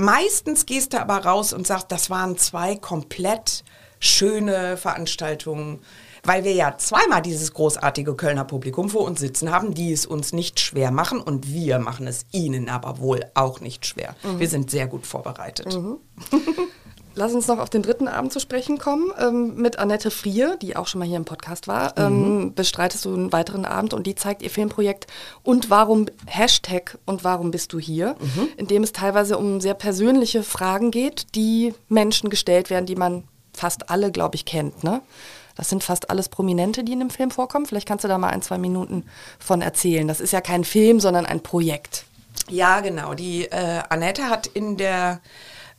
[0.00, 3.64] Meistens gehst du aber raus und sagst, das waren zwei komplett
[3.98, 5.80] schöne Veranstaltungen,
[6.24, 10.32] weil wir ja zweimal dieses großartige Kölner Publikum vor uns sitzen haben, die es uns
[10.32, 14.14] nicht schwer machen und wir machen es ihnen aber wohl auch nicht schwer.
[14.22, 14.40] Mhm.
[14.40, 15.74] Wir sind sehr gut vorbereitet.
[15.74, 15.98] Mhm.
[17.18, 19.10] Lass uns noch auf den dritten Abend zu sprechen kommen.
[19.18, 22.54] Ähm, mit Annette Frier, die auch schon mal hier im Podcast war, ähm, mhm.
[22.54, 25.08] bestreitest du einen weiteren Abend und die zeigt ihr Filmprojekt
[25.42, 28.48] und warum Hashtag und warum bist du hier, mhm.
[28.56, 33.24] in dem es teilweise um sehr persönliche Fragen geht, die Menschen gestellt werden, die man
[33.52, 34.84] fast alle, glaube ich, kennt.
[34.84, 35.02] Ne?
[35.58, 37.66] Das sind fast alles Prominente, die in dem Film vorkommen.
[37.66, 39.04] Vielleicht kannst du da mal ein, zwei Minuten
[39.40, 40.06] von erzählen.
[40.06, 42.04] Das ist ja kein Film, sondern ein Projekt.
[42.48, 43.14] Ja, genau.
[43.14, 45.20] Die äh, Annette hat in der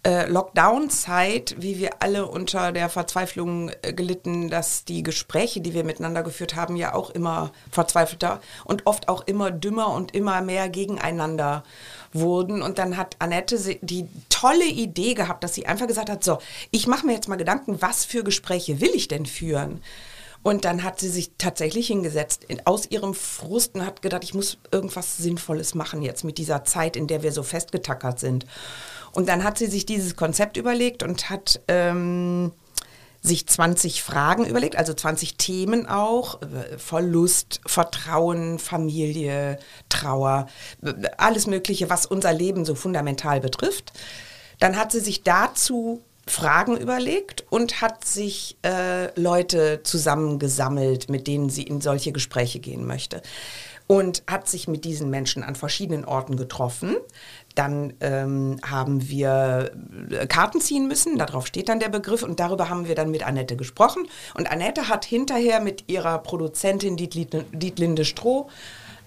[0.05, 5.85] äh, Lockdown-Zeit, wie wir alle unter der Verzweiflung äh, gelitten, dass die Gespräche, die wir
[5.85, 10.67] miteinander geführt haben, ja auch immer verzweifelter und oft auch immer dümmer und immer mehr
[10.69, 11.63] gegeneinander
[12.13, 12.61] wurden.
[12.61, 16.39] Und dann hat Annette die tolle Idee gehabt, dass sie einfach gesagt hat, so,
[16.71, 19.81] ich mache mir jetzt mal Gedanken, was für Gespräche will ich denn führen?
[20.41, 24.33] Und dann hat sie sich tatsächlich hingesetzt in, aus ihrem Frust und hat gedacht, ich
[24.33, 28.45] muss irgendwas Sinnvolles machen jetzt mit dieser Zeit, in der wir so festgetackert sind.
[29.11, 32.51] Und dann hat sie sich dieses Konzept überlegt und hat ähm,
[33.21, 40.47] sich 20 Fragen überlegt, also 20 Themen auch, äh, Verlust, Vertrauen, Familie, Trauer,
[40.81, 43.91] äh, alles Mögliche, was unser Leben so fundamental betrifft.
[44.59, 51.49] Dann hat sie sich dazu Fragen überlegt und hat sich äh, Leute zusammengesammelt, mit denen
[51.49, 53.21] sie in solche Gespräche gehen möchte.
[53.87, 56.95] Und hat sich mit diesen Menschen an verschiedenen Orten getroffen.
[57.59, 59.71] Dann ähm, haben wir
[60.11, 63.27] äh, Karten ziehen müssen, darauf steht dann der Begriff und darüber haben wir dann mit
[63.27, 64.07] Annette gesprochen.
[64.33, 68.47] Und Annette hat hinterher mit ihrer Produzentin Dietlinde Stroh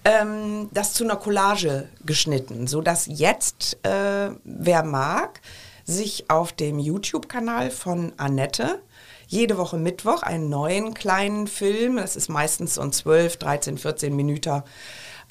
[0.05, 5.41] ähm, das zu einer Collage geschnitten, sodass jetzt, äh, wer mag,
[5.83, 8.83] sich auf dem YouTube-Kanal von Annette
[9.25, 14.15] jede Woche Mittwoch einen neuen kleinen Film, das ist meistens so ein 12, 13, 14
[14.15, 14.61] Minuten,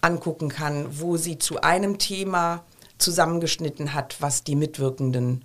[0.01, 2.65] angucken kann, wo sie zu einem Thema
[3.03, 5.45] zusammengeschnitten hat, was die Mitwirkenden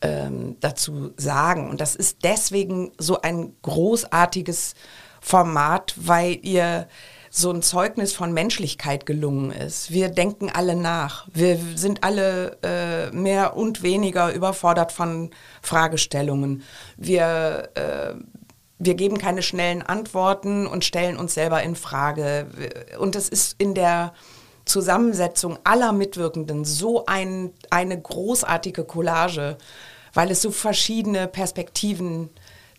[0.00, 1.70] ähm, dazu sagen.
[1.70, 4.74] Und das ist deswegen so ein großartiges
[5.20, 6.88] Format, weil ihr
[7.30, 9.90] so ein Zeugnis von Menschlichkeit gelungen ist.
[9.90, 11.28] Wir denken alle nach.
[11.32, 15.30] Wir sind alle äh, mehr und weniger überfordert von
[15.60, 16.62] Fragestellungen.
[16.96, 18.14] Wir, äh,
[18.78, 22.46] wir geben keine schnellen Antworten und stellen uns selber in Frage.
[22.98, 24.14] Und das ist in der
[24.68, 29.58] Zusammensetzung aller Mitwirkenden so ein, eine großartige Collage,
[30.14, 32.30] weil es so verschiedene Perspektiven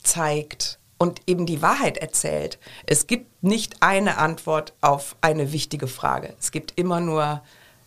[0.04, 2.60] zeigt und eben die Wahrheit erzählt.
[2.86, 6.36] Es gibt nicht eine Antwort auf eine wichtige Frage.
[6.39, 7.41] Es gibt immer nur,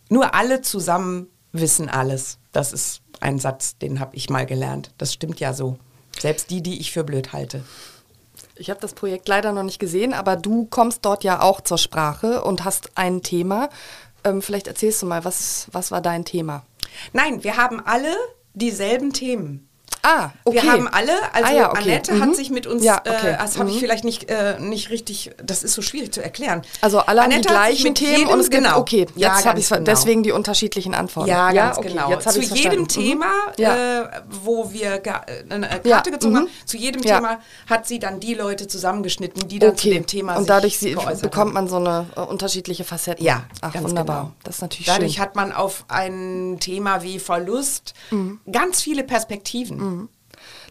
[0.09, 2.38] nur alle zusammen wissen alles.
[2.53, 4.93] Das ist ein Satz, den habe ich mal gelernt.
[4.99, 5.79] Das stimmt ja so.
[6.19, 7.65] Selbst die, die ich für blöd halte.
[8.57, 11.79] Ich habe das Projekt leider noch nicht gesehen, aber du kommst dort ja auch zur
[11.79, 13.71] Sprache und hast ein Thema.
[14.25, 16.65] Ähm, vielleicht erzählst du mal, was, was war dein Thema?
[17.12, 18.15] Nein, wir haben alle
[18.55, 19.69] dieselben Themen.
[20.05, 20.62] Ah, okay.
[20.62, 21.83] Wir haben alle, also ah, ja, okay.
[21.83, 22.23] Annette mhm.
[22.23, 23.35] hat sich mit uns, ja, okay.
[23.35, 23.77] äh, das habe mhm.
[23.77, 26.62] ich vielleicht nicht, äh, nicht richtig, das ist so schwierig zu erklären.
[26.81, 28.79] Also alle Annette haben die gleichen Themen und es gibt, genau.
[28.79, 29.85] okay, jetzt ja, habe ich genau.
[29.85, 31.29] deswegen die unterschiedlichen Antworten.
[31.29, 32.11] Ja, ganz ja, genau.
[32.11, 32.88] Jetzt zu jedem mhm.
[32.88, 36.67] Thema, äh, wo wir äh, eine Karte gezogen haben, mhm.
[36.67, 37.38] zu jedem Thema
[37.71, 41.55] hat sie dann die Leute zusammengeschnitten, die dann zu dem Thema Und dadurch sie, bekommt
[41.55, 43.25] man so eine äh, unterschiedliche Facetten.
[43.25, 44.23] Ja, Ach, wunderbar.
[44.23, 44.33] Genau.
[44.43, 45.23] Das ist natürlich Dadurch schön.
[45.23, 48.41] hat man auf ein Thema wie Verlust mhm.
[48.51, 49.92] ganz viele Perspektiven.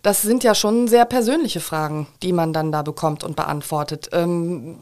[0.02, 4.10] Das sind ja schon sehr persönliche Fragen, die man dann da bekommt und beantwortet.
[4.14, 4.80] Ähm,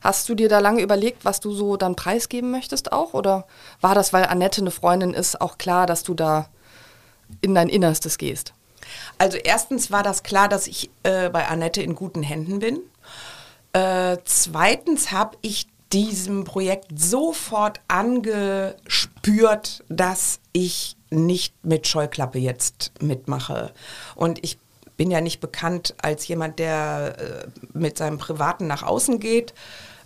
[0.00, 3.12] hast du dir da lange überlegt, was du so dann preisgeben möchtest auch?
[3.14, 3.46] Oder
[3.80, 6.48] war das, weil Annette eine Freundin ist, auch klar, dass du da
[7.40, 8.54] in dein Innerstes gehst?
[9.18, 12.80] Also erstens war das klar, dass ich äh, bei Annette in guten Händen bin.
[13.72, 23.72] Äh, zweitens habe ich diesem Projekt sofort angespürt, dass ich nicht mit Scheuklappe jetzt mitmache.
[24.14, 24.58] Und ich
[24.96, 29.54] bin ja nicht bekannt als jemand, der äh, mit seinem Privaten nach außen geht.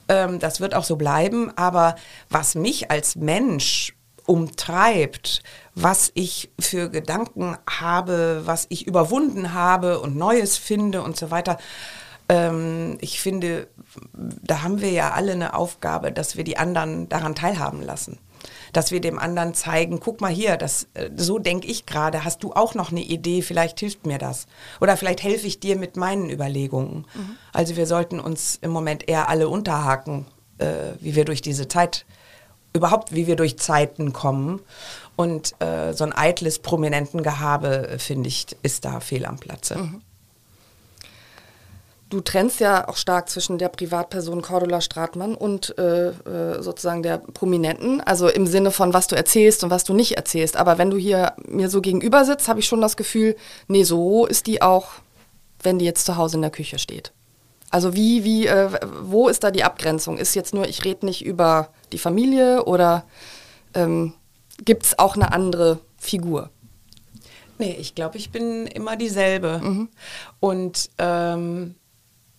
[0.08, 1.52] Ähm, das wird auch so bleiben.
[1.56, 1.96] Aber
[2.28, 3.94] was mich als Mensch
[4.26, 5.42] umtreibt,
[5.74, 11.58] was ich für Gedanken habe, was ich überwunden habe und Neues finde und so weiter,
[12.28, 13.68] ähm, ich finde,
[14.14, 18.18] da haben wir ja alle eine Aufgabe, dass wir die anderen daran teilhaben lassen
[18.72, 22.42] dass wir dem anderen zeigen, guck mal hier, das, äh, so denke ich gerade, hast
[22.42, 24.46] du auch noch eine Idee, vielleicht hilft mir das.
[24.80, 27.06] Oder vielleicht helfe ich dir mit meinen Überlegungen.
[27.14, 27.36] Mhm.
[27.52, 30.26] Also wir sollten uns im Moment eher alle unterhaken,
[30.58, 30.66] äh,
[31.00, 32.04] wie wir durch diese Zeit,
[32.72, 34.60] überhaupt wie wir durch Zeiten kommen.
[35.16, 39.78] Und äh, so ein eitles Prominentengehabe, finde ich, ist da fehl am Platze.
[39.78, 40.02] Mhm.
[42.08, 47.18] Du trennst ja auch stark zwischen der Privatperson Cordula Stratmann und äh, äh, sozusagen der
[47.18, 50.56] Prominenten, also im Sinne von, was du erzählst und was du nicht erzählst.
[50.56, 53.34] Aber wenn du hier mir so gegenüber sitzt, habe ich schon das Gefühl,
[53.66, 54.90] nee, so ist die auch,
[55.62, 57.12] wenn die jetzt zu Hause in der Küche steht.
[57.70, 58.70] Also wie, wie, äh,
[59.02, 60.16] wo ist da die Abgrenzung?
[60.16, 63.04] Ist jetzt nur, ich rede nicht über die Familie oder
[63.74, 64.14] ähm,
[64.64, 66.50] gibt es auch eine andere Figur?
[67.58, 69.60] Nee, ich glaube, ich bin immer dieselbe.
[69.62, 69.88] Mhm.
[70.40, 71.74] Und ähm,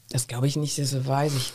[0.09, 1.53] das glaube ich nicht, das weiß ich.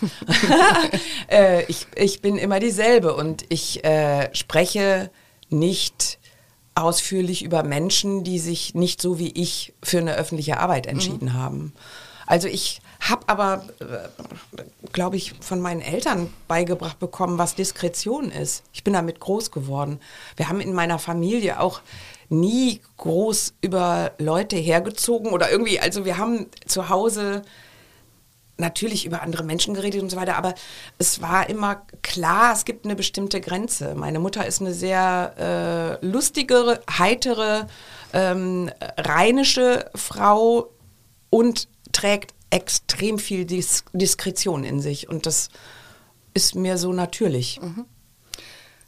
[1.30, 1.86] äh, ich.
[1.96, 5.10] Ich bin immer dieselbe und ich äh, spreche
[5.48, 6.18] nicht
[6.74, 11.34] ausführlich über Menschen, die sich nicht so wie ich für eine öffentliche Arbeit entschieden mhm.
[11.34, 11.72] haben.
[12.26, 14.62] Also ich habe aber, äh,
[14.92, 18.62] glaube ich, von meinen Eltern beigebracht bekommen, was Diskretion ist.
[18.72, 19.98] Ich bin damit groß geworden.
[20.36, 21.80] Wir haben in meiner Familie auch
[22.28, 27.42] nie groß über Leute hergezogen oder irgendwie, also wir haben zu Hause
[28.62, 30.54] natürlich über andere Menschen geredet und so weiter, aber
[30.98, 33.94] es war immer klar, es gibt eine bestimmte Grenze.
[33.94, 37.66] Meine Mutter ist eine sehr äh, lustige, heitere,
[38.14, 40.70] ähm, rheinische Frau,
[41.32, 45.08] und trägt extrem viel Dis Diskretion in sich.
[45.08, 45.48] Und das
[46.34, 47.58] ist mir so natürlich.
[47.60, 47.86] Mhm.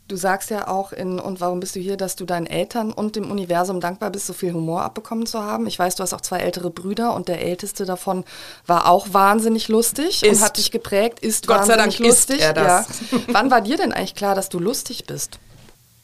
[0.07, 3.17] Du sagst ja auch in Und warum bist du hier, dass du deinen Eltern und
[3.17, 5.67] dem Universum dankbar bist, so viel Humor abbekommen zu haben.
[5.67, 8.25] Ich weiß, du hast auch zwei ältere Brüder und der älteste davon
[8.67, 10.39] war auch wahnsinnig lustig ist.
[10.39, 12.37] und hat dich geprägt, ist Gott wahnsinnig sei Dank lustig.
[12.37, 12.89] Ist er das.
[13.11, 13.19] Ja.
[13.29, 15.39] Wann war dir denn eigentlich klar, dass du lustig bist?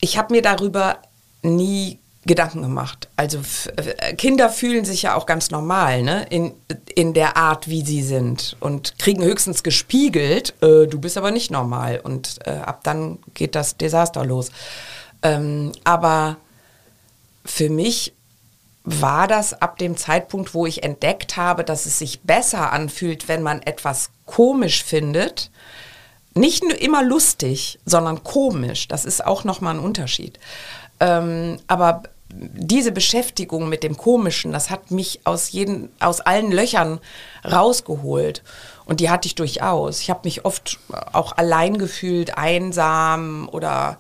[0.01, 0.99] Ich habe mir darüber
[1.43, 3.09] nie Gedanken gemacht.
[3.17, 3.39] Also
[3.77, 6.27] äh, Kinder fühlen sich ja auch ganz normal ne?
[6.29, 6.53] in,
[6.95, 11.51] in der Art, wie sie sind und kriegen höchstens gespiegelt, äh, du bist aber nicht
[11.51, 14.51] normal und äh, ab dann geht das Desaster los.
[15.23, 16.37] Ähm, aber
[17.47, 18.13] für mich
[18.85, 23.43] war das ab dem Zeitpunkt, wo ich entdeckt habe, dass es sich besser anfühlt, wenn
[23.43, 25.51] man etwas komisch findet,
[26.35, 28.89] nicht nur immer lustig, sondern komisch.
[28.89, 30.39] Das ist auch nochmal ein Unterschied.
[31.01, 37.01] Ähm, aber diese Beschäftigung mit dem Komischen, das hat mich aus, jeden, aus allen Löchern
[37.45, 38.43] rausgeholt.
[38.85, 40.01] Und die hatte ich durchaus.
[40.01, 40.79] Ich habe mich oft
[41.13, 43.99] auch allein gefühlt, einsam oder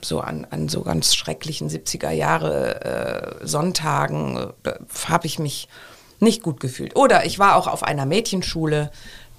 [0.00, 4.72] so an, an so ganz schrecklichen 70er Jahre äh, Sonntagen äh,
[5.08, 5.68] habe ich mich
[6.20, 6.96] nicht gut gefühlt.
[6.96, 8.90] Oder ich war auch auf einer Mädchenschule.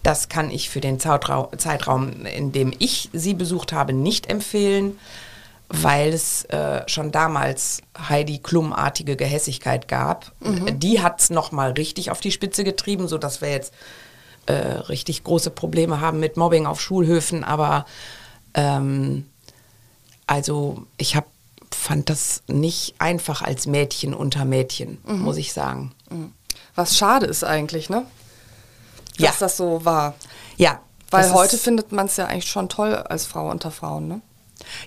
[0.03, 4.97] Das kann ich für den Zeitraum, in dem ich sie besucht habe, nicht empfehlen
[5.81, 10.31] weil es äh, schon damals Heidi Klum-artige Gehässigkeit gab.
[10.39, 10.79] Mhm.
[10.79, 13.73] Die hat es nochmal richtig auf die Spitze getrieben, sodass wir jetzt
[14.45, 17.43] äh, richtig große Probleme haben mit Mobbing auf Schulhöfen.
[17.43, 17.85] Aber
[18.53, 19.25] ähm,
[20.27, 21.25] also ich hab,
[21.71, 25.21] fand das nicht einfach als Mädchen unter Mädchen, mhm.
[25.21, 25.91] muss ich sagen.
[26.11, 26.33] Mhm.
[26.75, 28.05] Was schade ist eigentlich, ne?
[29.17, 29.33] Dass ja.
[29.39, 30.13] das so war.
[30.57, 30.81] Ja.
[31.09, 34.21] Weil heute findet man es ja eigentlich schon toll als Frau unter Frauen, ne?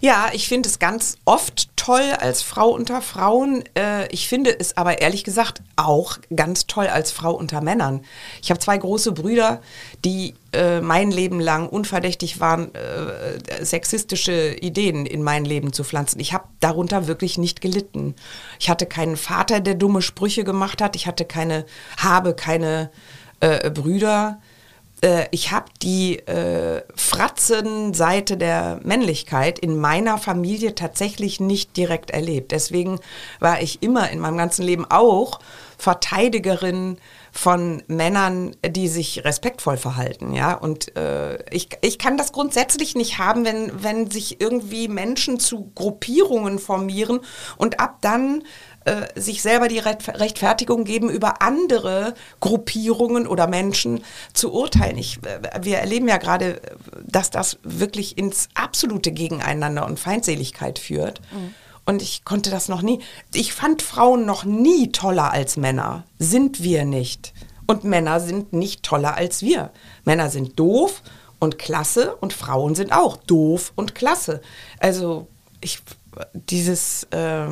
[0.00, 3.64] Ja, ich finde es ganz oft toll als Frau unter Frauen.
[3.76, 8.04] Äh, ich finde es aber ehrlich gesagt auch ganz toll als Frau unter Männern.
[8.42, 9.60] Ich habe zwei große Brüder,
[10.04, 16.20] die äh, mein Leben lang unverdächtig waren, äh, sexistische Ideen in mein Leben zu pflanzen.
[16.20, 18.14] Ich habe darunter wirklich nicht gelitten.
[18.58, 20.96] Ich hatte keinen Vater, der dumme Sprüche gemacht hat.
[20.96, 21.66] Ich hatte keine,
[21.98, 22.90] habe keine
[23.74, 24.40] Brüder
[25.06, 32.50] äh, ich habe die äh, Fratzenseite der Männlichkeit in meiner Familie tatsächlich nicht direkt erlebt.
[32.50, 32.98] Deswegen
[33.38, 35.38] war ich immer in meinem ganzen Leben auch
[35.78, 36.98] Verteidigerin
[37.30, 40.54] von Männern, die sich respektvoll verhalten, ja.
[40.54, 45.70] Und äh, ich, ich kann das grundsätzlich nicht haben, wenn, wenn sich irgendwie Menschen zu
[45.74, 47.20] Gruppierungen formieren
[47.58, 48.42] und ab dann
[48.86, 54.96] äh, sich selber die Rechtfertigung geben, über andere Gruppierungen oder Menschen zu urteilen.
[54.96, 56.60] Ich, äh, wir erleben ja gerade,
[57.04, 61.20] dass das wirklich ins absolute Gegeneinander und Feindseligkeit führt.
[61.32, 61.54] Mhm.
[61.84, 63.00] Und ich konnte das noch nie.
[63.34, 66.04] Ich fand Frauen noch nie toller als Männer.
[66.20, 67.32] Sind wir nicht.
[67.66, 69.70] Und Männer sind nicht toller als wir.
[70.04, 71.02] Männer sind doof
[71.40, 74.40] und klasse und Frauen sind auch doof und klasse.
[74.78, 75.26] Also
[75.60, 75.80] ich
[76.32, 77.48] dieses äh,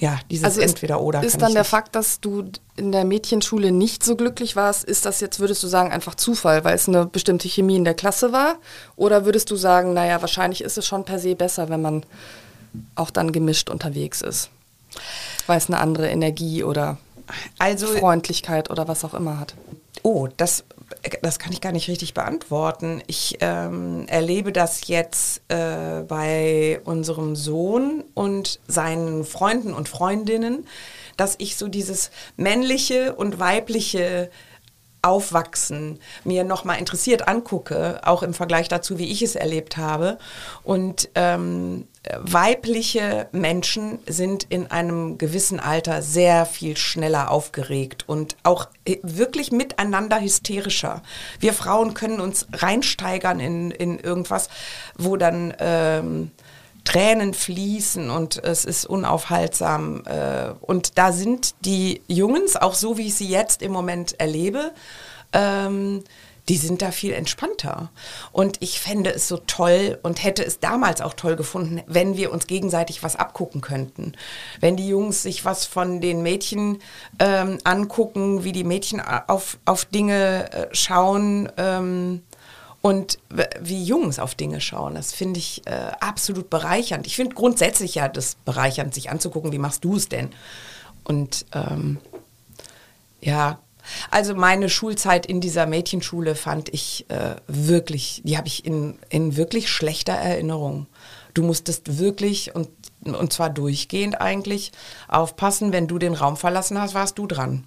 [0.00, 1.22] ja, dieses also Entweder-Oder.
[1.22, 5.20] Ist dann der Fakt, dass du in der Mädchenschule nicht so glücklich warst, ist das
[5.20, 8.56] jetzt, würdest du sagen, einfach Zufall, weil es eine bestimmte Chemie in der Klasse war?
[8.96, 12.04] Oder würdest du sagen, naja, wahrscheinlich ist es schon per se besser, wenn man
[12.94, 14.48] auch dann gemischt unterwegs ist?
[15.46, 16.96] Weil es eine andere Energie oder
[17.58, 19.54] also, Freundlichkeit oder was auch immer hat?
[20.02, 20.64] Oh, das
[21.22, 23.02] das kann ich gar nicht richtig beantworten.
[23.06, 30.66] Ich ähm, erlebe das jetzt äh, bei unserem Sohn und seinen Freunden und Freundinnen,
[31.16, 34.30] dass ich so dieses männliche und weibliche
[35.02, 40.18] Aufwachsen mir nochmal interessiert angucke, auch im Vergleich dazu, wie ich es erlebt habe.
[40.62, 41.86] Und ähm,
[42.18, 48.68] weibliche Menschen sind in einem gewissen Alter sehr viel schneller aufgeregt und auch
[49.02, 51.02] wirklich miteinander hysterischer.
[51.38, 54.48] Wir Frauen können uns reinsteigern in, in irgendwas,
[54.96, 55.54] wo dann...
[55.58, 56.30] Ähm,
[56.84, 60.02] Tränen fließen und es ist unaufhaltsam.
[60.06, 64.72] Äh, und da sind die Jungs, auch so wie ich sie jetzt im Moment erlebe,
[65.32, 66.02] ähm,
[66.48, 67.90] die sind da viel entspannter.
[68.32, 72.32] Und ich fände es so toll und hätte es damals auch toll gefunden, wenn wir
[72.32, 74.14] uns gegenseitig was abgucken könnten.
[74.58, 76.78] Wenn die Jungs sich was von den Mädchen
[77.20, 81.48] ähm, angucken, wie die Mädchen auf, auf Dinge äh, schauen.
[81.56, 82.22] Ähm,
[82.82, 83.18] und
[83.60, 84.94] wie Jungs auf Dinge schauen.
[84.94, 87.06] Das finde ich äh, absolut bereichernd.
[87.06, 90.30] Ich finde grundsätzlich ja das bereichernd, sich anzugucken, wie machst du es denn?
[91.04, 91.98] Und ähm,
[93.20, 93.58] ja,
[94.10, 99.36] also meine Schulzeit in dieser Mädchenschule fand ich äh, wirklich, die habe ich in, in
[99.36, 100.86] wirklich schlechter Erinnerung.
[101.34, 102.68] Du musstest wirklich und,
[103.04, 104.72] und zwar durchgehend eigentlich
[105.08, 107.64] aufpassen, wenn du den Raum verlassen hast, warst du dran.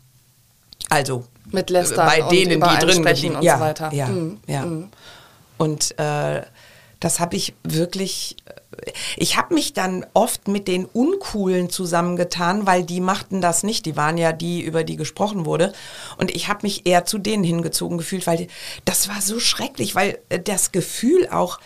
[0.89, 3.93] Also Mit Lästern bei und denen, die drin sprechen geblieben- und ja, so weiter.
[3.93, 4.39] Ja, Mhm.
[4.47, 4.65] ja.
[5.57, 6.41] Und äh,
[6.99, 8.37] das habe ich wirklich.
[9.17, 13.85] Ich habe mich dann oft mit den Uncoolen zusammengetan, weil die machten das nicht.
[13.85, 15.73] Die waren ja die, über die gesprochen wurde.
[16.17, 18.47] Und ich habe mich eher zu denen hingezogen gefühlt, weil die,
[18.83, 21.59] das war so schrecklich, weil äh, das Gefühl auch.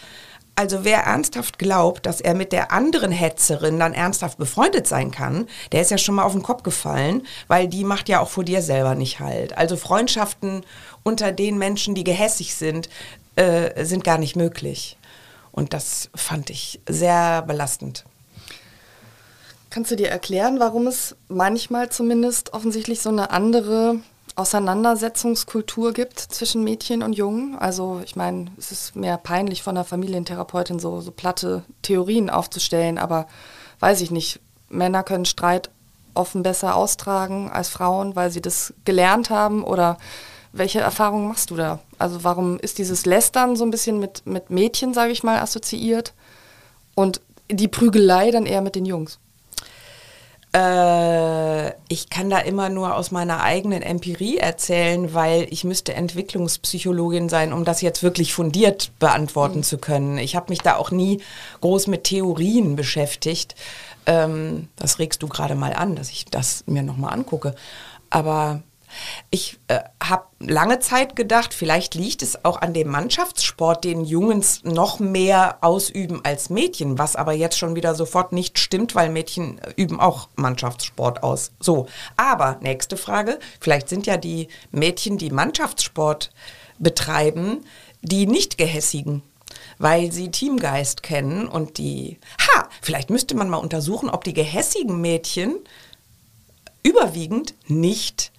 [0.58, 5.48] Also wer ernsthaft glaubt, dass er mit der anderen Hetzerin dann ernsthaft befreundet sein kann,
[5.72, 8.44] der ist ja schon mal auf den Kopf gefallen, weil die macht ja auch vor
[8.44, 9.56] dir selber nicht halt.
[9.56, 10.64] Also Freundschaften
[11.04, 12.90] unter den Menschen, die gehässig sind,
[13.36, 14.98] äh, sind gar nicht möglich.
[15.52, 18.04] Und das fand ich sehr belastend.
[19.70, 23.98] Kannst du dir erklären, warum es manchmal zumindest offensichtlich so eine andere
[24.38, 27.58] Auseinandersetzungskultur gibt zwischen Mädchen und Jungen?
[27.58, 33.00] Also ich meine, es ist mehr peinlich von einer Familientherapeutin so, so platte Theorien aufzustellen,
[33.00, 33.26] aber
[33.80, 35.72] weiß ich nicht, Männer können Streit
[36.14, 39.98] offen besser austragen als Frauen, weil sie das gelernt haben oder
[40.54, 41.80] welche Erfahrungen machst du da?
[41.98, 46.14] Also warum ist dieses Lästern so ein bisschen mit, mit Mädchen, sage ich mal, assoziiert
[46.94, 49.18] und die Prügelei dann eher mit den Jungs?
[50.54, 57.30] Äh, ich kann da immer nur aus meiner eigenen Empirie erzählen, weil ich müsste Entwicklungspsychologin
[57.30, 60.18] sein, um das jetzt wirklich fundiert beantworten zu können.
[60.18, 61.22] Ich habe mich da auch nie
[61.62, 63.56] groß mit Theorien beschäftigt.
[64.06, 67.54] Ähm, das regst du gerade mal an, dass ich das mir nochmal angucke.
[68.10, 68.62] Aber
[69.30, 74.64] ich äh, habe lange Zeit gedacht, vielleicht liegt es auch an dem Mannschaftssport, den Jungs
[74.64, 79.60] noch mehr ausüben als Mädchen, was aber jetzt schon wieder sofort nicht stimmt, weil Mädchen
[79.60, 81.52] äh, üben auch Mannschaftssport aus.
[81.60, 86.32] So, aber nächste Frage, vielleicht sind ja die Mädchen, die Mannschaftssport
[86.80, 87.66] betreiben,
[88.02, 89.24] die nicht gehässigen
[89.80, 95.00] weil sie Teamgeist kennen und die, ha, vielleicht müsste man mal untersuchen, ob die gehässigen
[95.00, 95.56] Mädchen
[96.84, 98.32] überwiegend nicht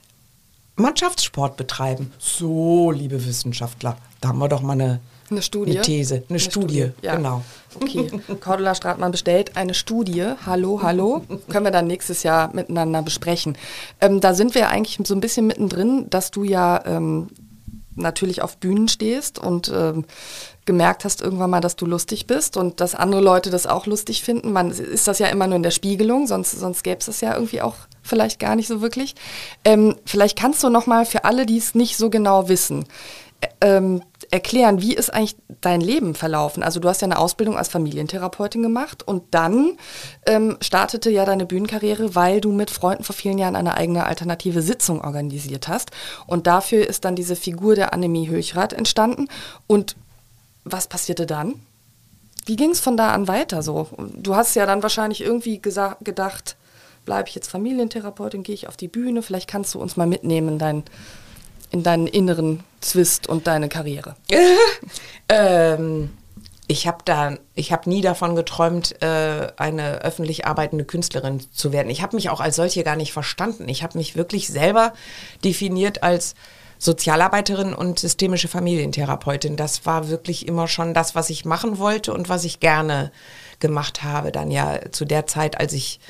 [0.78, 2.12] Mannschaftssport betreiben.
[2.18, 5.00] So, liebe Wissenschaftler, da haben wir doch mal eine,
[5.30, 5.72] Eine Studie?
[5.72, 7.16] Eine These, eine, Studie, ja.
[7.16, 7.42] genau.
[7.74, 8.10] Okay,
[8.40, 10.24] Cordula Stratmann bestellt eine Studie.
[10.46, 11.22] Hallo, hallo.
[11.48, 13.56] Können wir dann nächstes Jahr miteinander besprechen.
[14.00, 17.28] Ähm, da sind wir eigentlich so ein bisschen mittendrin, dass du ja ähm,
[17.98, 20.04] natürlich auf Bühnen stehst und ähm,
[20.64, 24.22] gemerkt hast irgendwann mal, dass du lustig bist und dass andere Leute das auch lustig
[24.22, 24.52] finden.
[24.52, 27.34] Man ist das ja immer nur in der Spiegelung, sonst, sonst gäbe es das ja
[27.34, 29.14] irgendwie auch vielleicht gar nicht so wirklich.
[29.64, 32.84] Ähm, vielleicht kannst du noch mal für alle, die es nicht so genau wissen,
[33.42, 36.62] ä- ähm, erklären, wie ist eigentlich dein Leben verlaufen?
[36.62, 39.78] Also du hast ja eine Ausbildung als Familientherapeutin gemacht und dann
[40.26, 44.62] ähm, startete ja deine Bühnenkarriere, weil du mit Freunden vor vielen Jahren eine eigene alternative
[44.62, 45.90] Sitzung organisiert hast.
[46.26, 49.28] Und dafür ist dann diese Figur der Annemie Höchrath entstanden.
[49.66, 49.96] Und
[50.64, 51.54] was passierte dann?
[52.44, 53.88] Wie ging es von da an weiter so?
[54.16, 56.56] Du hast ja dann wahrscheinlich irgendwie gedacht,
[57.04, 60.48] bleibe ich jetzt Familientherapeutin, gehe ich auf die Bühne, vielleicht kannst du uns mal mitnehmen
[60.48, 60.82] in, dein,
[61.70, 64.16] in deinen inneren Zwist und deine Karriere.
[65.30, 66.08] Ähm,
[66.68, 71.90] ich habe da, ich habe nie davon geträumt, äh, eine öffentlich arbeitende Künstlerin zu werden.
[71.90, 73.68] Ich habe mich auch als solche gar nicht verstanden.
[73.68, 74.92] Ich habe mich wirklich selber
[75.44, 76.34] definiert als
[76.78, 79.56] Sozialarbeiterin und systemische Familientherapeutin.
[79.56, 83.12] Das war wirklich immer schon das, was ich machen wollte und was ich gerne
[83.60, 84.30] gemacht habe.
[84.30, 86.00] Dann ja zu der Zeit, als ich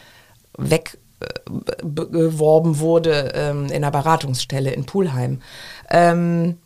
[1.82, 5.40] weggeworben wurde ähm, in einer Beratungsstelle in Pulheim.
[5.90, 6.58] Ähm,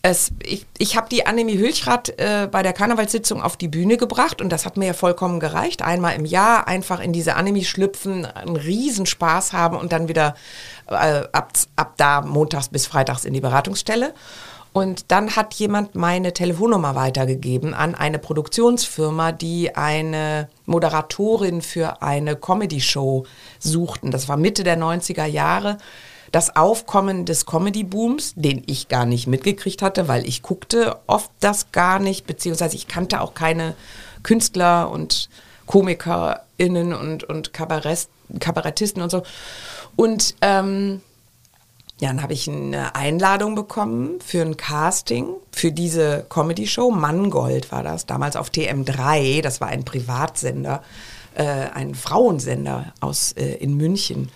[0.00, 4.40] es, ich ich habe die Annemie Hülchrath äh, bei der Karnevalssitzung auf die Bühne gebracht
[4.40, 5.82] und das hat mir ja vollkommen gereicht.
[5.82, 10.34] Einmal im Jahr einfach in diese Annemie schlüpfen, einen Riesenspaß haben und dann wieder
[10.86, 14.14] äh, ab, ab da montags bis freitags in die Beratungsstelle.
[14.78, 22.36] Und dann hat jemand meine Telefonnummer weitergegeben an eine Produktionsfirma, die eine Moderatorin für eine
[22.36, 23.26] Comedy-Show
[23.58, 24.12] suchten.
[24.12, 25.78] Das war Mitte der 90er Jahre
[26.30, 31.72] das Aufkommen des Comedy-Booms, den ich gar nicht mitgekriegt hatte, weil ich guckte oft das
[31.72, 33.74] gar nicht, beziehungsweise ich kannte auch keine
[34.22, 35.28] Künstler und
[35.66, 38.06] KomikerInnen und, und Kabarett,
[38.38, 39.24] Kabarettisten und so.
[39.96, 41.00] Und ähm,
[42.00, 46.92] ja, dann habe ich eine Einladung bekommen für ein Casting für diese Comedy-Show.
[46.92, 49.42] Mangold war das, damals auf TM3.
[49.42, 50.82] Das war ein Privatsender,
[51.34, 54.30] äh, ein Frauensender aus, äh, in München.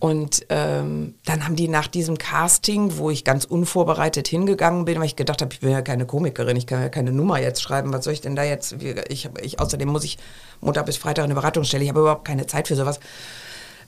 [0.00, 5.06] Und ähm, dann haben die nach diesem Casting, wo ich ganz unvorbereitet hingegangen bin, weil
[5.06, 7.92] ich gedacht habe, ich bin ja keine Komikerin, ich kann ja keine Nummer jetzt schreiben,
[7.92, 8.76] was soll ich denn da jetzt?
[9.08, 10.18] Ich, ich, außerdem muss ich
[10.60, 13.00] Montag bis Freitag in eine Beratungsstelle, ich habe überhaupt keine Zeit für sowas.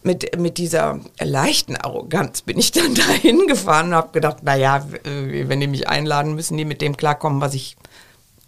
[0.02, 5.60] Mit, mit dieser leichten Arroganz bin ich dann da hingefahren und habe gedacht, naja, wenn
[5.60, 7.76] die mich einladen, müssen die mit dem klarkommen, was ich,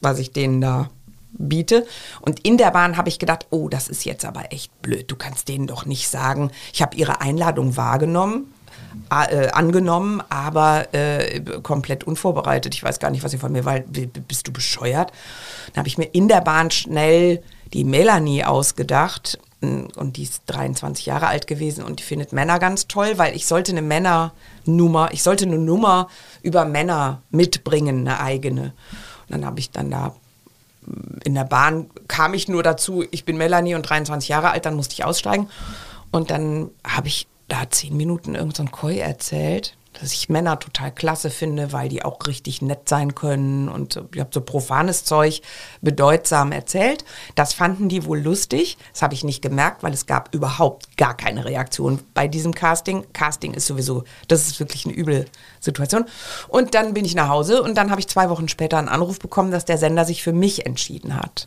[0.01, 0.91] was ich denen da
[1.33, 1.87] biete.
[2.21, 5.11] Und in der Bahn habe ich gedacht, oh, das ist jetzt aber echt blöd.
[5.11, 8.53] Du kannst denen doch nicht sagen, ich habe ihre Einladung wahrgenommen,
[9.11, 12.75] äh, angenommen, aber äh, komplett unvorbereitet.
[12.75, 13.81] Ich weiß gar nicht, was ihr von mir weil
[14.29, 15.13] Bist du bescheuert?
[15.69, 17.43] Dann habe ich mir in der Bahn schnell
[17.73, 19.39] die Melanie ausgedacht.
[19.63, 23.47] Und die ist 23 Jahre alt gewesen und die findet Männer ganz toll, weil ich
[23.47, 26.09] sollte eine Männernummer, ich sollte eine Nummer
[26.43, 28.73] über Männer mitbringen, eine eigene.
[29.29, 30.15] Und dann habe ich dann da
[31.25, 34.75] in der Bahn kam ich nur dazu, ich bin Melanie und 23 Jahre alt, dann
[34.75, 35.49] musste ich aussteigen.
[36.11, 40.91] Und dann habe ich da zehn Minuten irgendein so Koi erzählt, dass ich Männer total
[40.91, 45.43] klasse finde, weil die auch richtig nett sein können und ich habe so profanes Zeug
[45.81, 47.05] bedeutsam erzählt.
[47.37, 48.79] Das fanden die wohl lustig.
[48.93, 53.07] Das habe ich nicht gemerkt, weil es gab überhaupt gar keine Reaktion bei diesem Casting.
[53.13, 55.27] Casting ist sowieso, das ist wirklich eine üble
[55.61, 56.05] Situation.
[56.49, 59.21] Und dann bin ich nach Hause und dann habe ich zwei Wochen später einen Anruf
[59.21, 61.47] bekommen, dass der Sender sich für mich entschieden hat.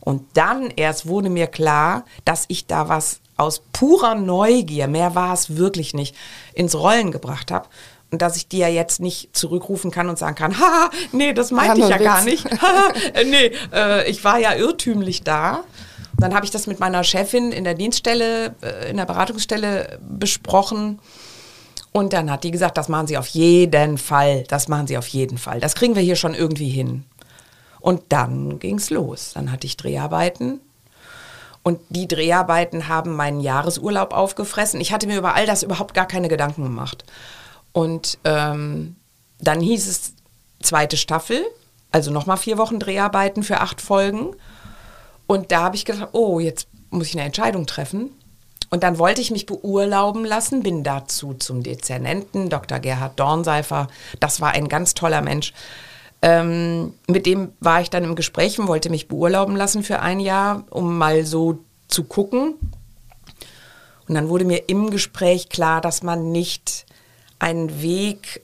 [0.00, 5.32] Und dann erst wurde mir klar, dass ich da was aus purer Neugier, mehr war
[5.32, 6.14] es wirklich nicht,
[6.54, 7.68] ins Rollen gebracht habe.
[8.14, 11.50] Und dass ich die ja jetzt nicht zurückrufen kann und sagen kann, ha, nee, das
[11.50, 12.04] meinte ich ja Witz.
[12.04, 12.46] gar nicht.
[13.12, 15.64] Äh, nee, äh, ich war ja irrtümlich da.
[16.16, 21.00] Dann habe ich das mit meiner Chefin in der Dienststelle, äh, in der Beratungsstelle besprochen.
[21.90, 24.44] Und dann hat die gesagt, das machen Sie auf jeden Fall.
[24.46, 25.58] Das machen Sie auf jeden Fall.
[25.58, 27.02] Das kriegen wir hier schon irgendwie hin.
[27.80, 29.32] Und dann ging es los.
[29.34, 30.60] Dann hatte ich Dreharbeiten
[31.64, 34.80] und die Dreharbeiten haben meinen Jahresurlaub aufgefressen.
[34.80, 37.04] Ich hatte mir über all das überhaupt gar keine Gedanken gemacht.
[37.74, 38.94] Und ähm,
[39.40, 40.14] dann hieß es
[40.62, 41.44] zweite Staffel,
[41.90, 44.34] also nochmal vier Wochen Dreharbeiten für acht Folgen.
[45.26, 48.10] Und da habe ich gedacht, oh, jetzt muss ich eine Entscheidung treffen.
[48.70, 52.78] Und dann wollte ich mich beurlauben lassen, bin dazu zum Dezernenten, Dr.
[52.78, 53.88] Gerhard Dornseifer.
[54.20, 55.52] Das war ein ganz toller Mensch.
[56.22, 60.20] Ähm, mit dem war ich dann im Gespräch und wollte mich beurlauben lassen für ein
[60.20, 61.58] Jahr, um mal so
[61.88, 62.54] zu gucken.
[64.08, 66.83] Und dann wurde mir im Gespräch klar, dass man nicht
[67.44, 68.40] einen Weg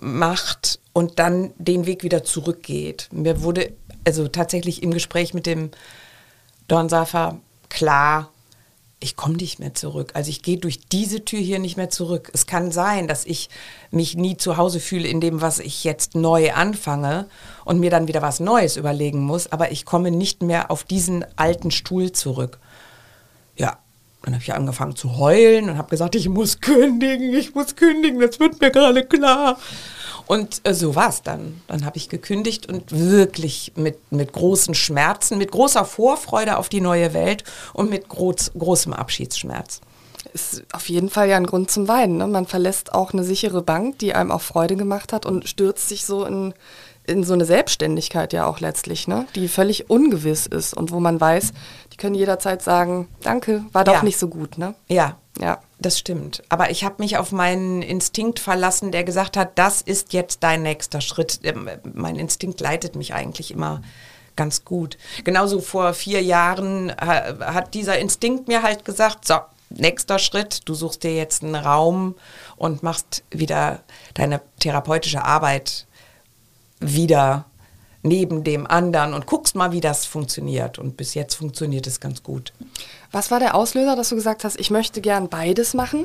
[0.00, 3.08] macht und dann den Weg wieder zurückgeht.
[3.10, 3.72] Mir wurde
[4.04, 5.72] also tatsächlich im Gespräch mit dem
[6.68, 8.30] Dornsafer klar,
[9.00, 10.12] ich komme nicht mehr zurück.
[10.14, 12.30] Also ich gehe durch diese Tür hier nicht mehr zurück.
[12.32, 13.48] Es kann sein, dass ich
[13.90, 17.28] mich nie zu Hause fühle in dem, was ich jetzt neu anfange
[17.64, 21.24] und mir dann wieder was Neues überlegen muss, aber ich komme nicht mehr auf diesen
[21.36, 22.60] alten Stuhl zurück.
[23.56, 23.78] Ja,
[24.22, 28.20] dann habe ich angefangen zu heulen und habe gesagt, ich muss kündigen, ich muss kündigen,
[28.20, 29.58] das wird mir gerade klar.
[30.26, 31.62] Und äh, so war es dann.
[31.68, 36.82] Dann habe ich gekündigt und wirklich mit, mit großen Schmerzen, mit großer Vorfreude auf die
[36.82, 39.80] neue Welt und mit groß, großem Abschiedsschmerz.
[40.34, 42.18] Ist auf jeden Fall ja ein Grund zum Weinen.
[42.18, 42.26] Ne?
[42.26, 46.04] Man verlässt auch eine sichere Bank, die einem auch Freude gemacht hat und stürzt sich
[46.04, 46.52] so in,
[47.08, 49.26] in so eine Selbstständigkeit ja auch letztlich, ne?
[49.34, 51.52] die völlig ungewiss ist und wo man weiß,
[51.92, 54.02] die können jederzeit sagen, danke, war doch ja.
[54.02, 54.58] nicht so gut.
[54.58, 54.74] Ne?
[54.88, 55.60] Ja, ja.
[55.80, 56.42] Das stimmt.
[56.48, 60.62] Aber ich habe mich auf meinen Instinkt verlassen, der gesagt hat, das ist jetzt dein
[60.62, 61.40] nächster Schritt.
[61.44, 63.80] Ähm, mein Instinkt leitet mich eigentlich immer
[64.34, 64.98] ganz gut.
[65.24, 69.36] Genauso vor vier Jahren hat dieser Instinkt mir halt gesagt, so,
[69.70, 72.14] nächster Schritt, du suchst dir jetzt einen Raum
[72.56, 73.80] und machst wieder
[74.14, 75.87] deine therapeutische Arbeit
[76.80, 77.44] wieder
[78.02, 80.78] neben dem anderen und guckst mal, wie das funktioniert.
[80.78, 82.52] Und bis jetzt funktioniert es ganz gut.
[83.12, 86.04] Was war der Auslöser, dass du gesagt hast, ich möchte gern beides machen?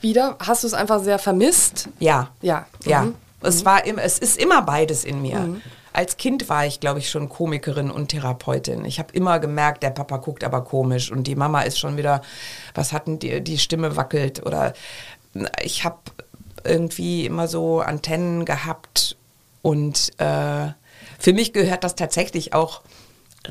[0.00, 0.36] Wieder?
[0.40, 1.88] Hast du es einfach sehr vermisst?
[2.00, 2.30] Ja.
[2.42, 2.66] Ja.
[2.84, 3.02] Ja.
[3.02, 3.14] Mhm.
[3.40, 5.40] Es, war im, es ist immer beides in mir.
[5.40, 5.62] Mhm.
[5.92, 8.84] Als Kind war ich, glaube ich, schon Komikerin und Therapeutin.
[8.84, 12.22] Ich habe immer gemerkt, der Papa guckt aber komisch und die Mama ist schon wieder,
[12.74, 14.72] was hatten die, die Stimme wackelt oder
[15.62, 15.98] ich habe
[16.64, 19.16] irgendwie immer so Antennen gehabt
[19.62, 20.72] und äh,
[21.18, 22.82] für mich gehört das tatsächlich auch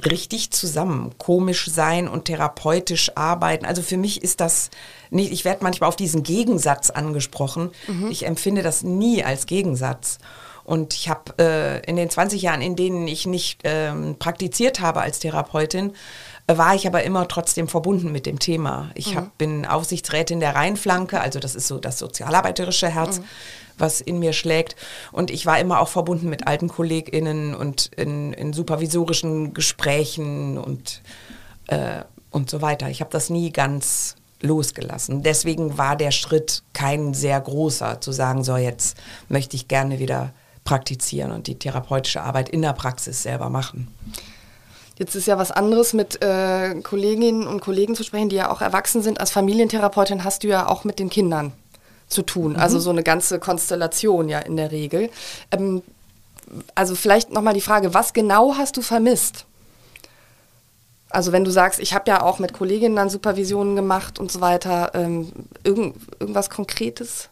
[0.06, 1.12] richtig zusammen.
[1.18, 3.66] Komisch sein und therapeutisch arbeiten.
[3.66, 4.70] Also für mich ist das
[5.10, 7.72] nicht, ich werde manchmal auf diesen Gegensatz angesprochen.
[7.88, 8.10] Mhm.
[8.10, 10.20] Ich empfinde das nie als Gegensatz.
[10.64, 15.02] Und ich habe äh, in den 20 Jahren, in denen ich nicht ähm, praktiziert habe
[15.02, 15.94] als Therapeutin,
[16.48, 18.92] war ich aber immer trotzdem verbunden mit dem Thema.
[18.96, 19.18] Ich mhm.
[19.18, 23.20] hab, bin Aufsichtsrätin der Rheinflanke, also das ist so das sozialarbeiterische Herz.
[23.20, 23.26] Mhm
[23.82, 24.76] was in mir schlägt.
[25.12, 31.02] Und ich war immer auch verbunden mit alten KollegInnen und in, in supervisorischen Gesprächen und,
[31.68, 32.90] äh, und so weiter.
[32.90, 35.24] Ich habe das nie ganz losgelassen.
[35.24, 38.98] Deswegen war der Schritt kein sehr großer, zu sagen, so jetzt
[39.30, 40.34] möchte ich gerne wieder
[40.64, 43.88] praktizieren und die therapeutische Arbeit in der Praxis selber machen.
[45.02, 48.62] Jetzt ist ja was anderes, mit äh, Kolleginnen und Kollegen zu sprechen, die ja auch
[48.62, 49.20] erwachsen sind.
[49.20, 51.54] Als Familientherapeutin hast du ja auch mit den Kindern
[52.08, 52.52] zu tun.
[52.52, 52.62] Also mhm.
[52.62, 55.10] Also so eine ganze Konstellation ja in der Regel.
[55.50, 55.82] Ähm,
[56.76, 59.48] also vielleicht nochmal die Frage, was genau hast du vermisst?
[61.10, 64.40] Also wenn du sagst, ich habe ja auch mit Kolleginnen dann Supervisionen gemacht und so
[64.40, 65.32] weiter, ähm,
[65.64, 67.30] irgend, irgendwas Konkretes?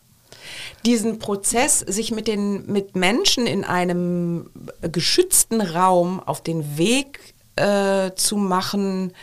[0.85, 4.49] diesen Prozess, sich mit den mit Menschen in einem
[4.81, 9.13] geschützten Raum auf den Weg äh, zu machen,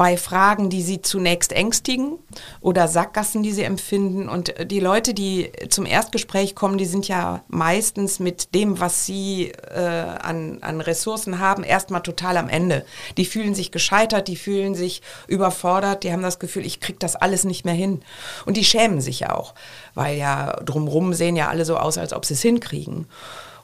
[0.00, 2.18] bei Fragen, die sie zunächst ängstigen
[2.62, 4.30] oder Sackgassen, die sie empfinden.
[4.30, 9.48] Und die Leute, die zum Erstgespräch kommen, die sind ja meistens mit dem, was sie
[9.50, 12.86] äh, an, an Ressourcen haben, erstmal total am Ende.
[13.18, 17.14] Die fühlen sich gescheitert, die fühlen sich überfordert, die haben das Gefühl, ich kriege das
[17.14, 18.00] alles nicht mehr hin.
[18.46, 19.54] Und die schämen sich ja auch,
[19.94, 23.06] weil ja drumrum sehen ja alle so aus, als ob sie es hinkriegen.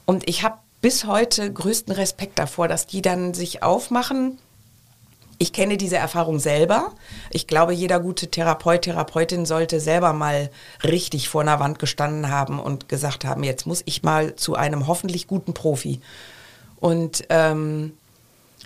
[0.05, 4.39] Und ich habe bis heute größten Respekt davor, dass die dann sich aufmachen
[5.39, 6.95] ich kenne diese Erfahrung selber.
[7.31, 10.51] Ich glaube, jeder gute Therapeut, Therapeutin sollte selber mal
[10.83, 14.87] richtig vor einer Wand gestanden haben und gesagt haben, jetzt muss ich mal zu einem
[14.87, 16.01] hoffentlich guten Profi.
[16.81, 17.93] Und ähm,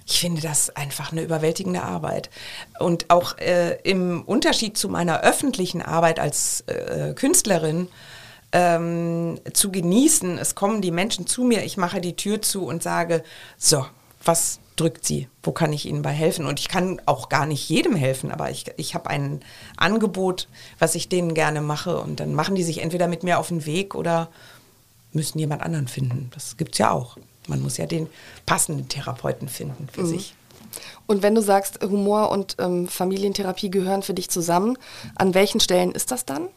[0.07, 2.31] ich finde das einfach eine überwältigende Arbeit.
[2.79, 7.89] Und auch äh, im Unterschied zu meiner öffentlichen Arbeit als äh, Künstlerin,
[8.53, 12.83] ähm, zu genießen, es kommen die Menschen zu mir, ich mache die Tür zu und
[12.83, 13.23] sage,
[13.59, 13.87] so,
[14.25, 15.29] was drückt sie?
[15.43, 16.47] Wo kann ich Ihnen bei helfen?
[16.47, 19.41] Und ich kann auch gar nicht jedem helfen, aber ich, ich habe ein
[19.77, 20.49] Angebot,
[20.79, 22.01] was ich denen gerne mache.
[22.01, 24.29] Und dann machen die sich entweder mit mir auf den Weg oder
[25.13, 26.31] müssen jemand anderen finden.
[26.35, 27.19] Das gibt es ja auch.
[27.47, 28.09] Man muss ja den
[28.47, 30.07] passenden Therapeuten finden für mhm.
[30.07, 30.35] sich.
[31.07, 34.79] Und wenn du sagst, Humor und ähm, Familientherapie gehören für dich zusammen,
[35.17, 36.49] an welchen Stellen ist das dann?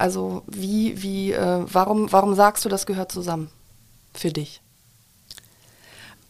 [0.00, 3.50] Also wie, wie, äh, warum, warum sagst du, das gehört zusammen
[4.14, 4.60] für dich?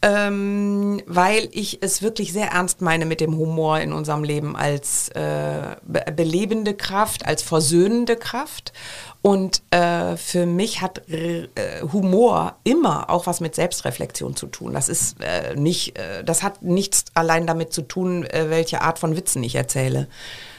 [0.01, 5.09] ähm, weil ich es wirklich sehr ernst meine mit dem Humor in unserem Leben als
[5.09, 8.73] äh, be belebende Kraft, als versöhnende Kraft.
[9.21, 11.47] Und äh, für mich hat äh,
[11.93, 14.73] Humor immer auch was mit Selbstreflexion zu tun.
[14.73, 18.97] Das ist äh, nicht, äh, das hat nichts allein damit zu tun, äh, welche Art
[18.97, 20.07] von Witzen ich erzähle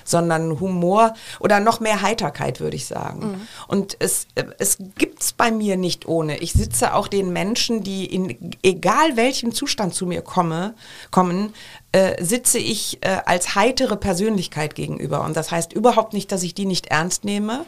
[0.04, 3.32] sondern Humor oder noch mehr Heiterkeit, würde ich sagen.
[3.32, 3.40] Mhm.
[3.68, 4.26] Und es,
[4.58, 6.38] es gibt es bei mir nicht ohne.
[6.38, 10.74] Ich sitze auch den Menschen, die in egal welchem Zustand zu mir komme,
[11.10, 11.54] kommen,
[11.92, 15.22] äh, sitze ich äh, als heitere Persönlichkeit gegenüber.
[15.24, 17.66] Und das heißt überhaupt nicht, dass ich die nicht ernst nehme.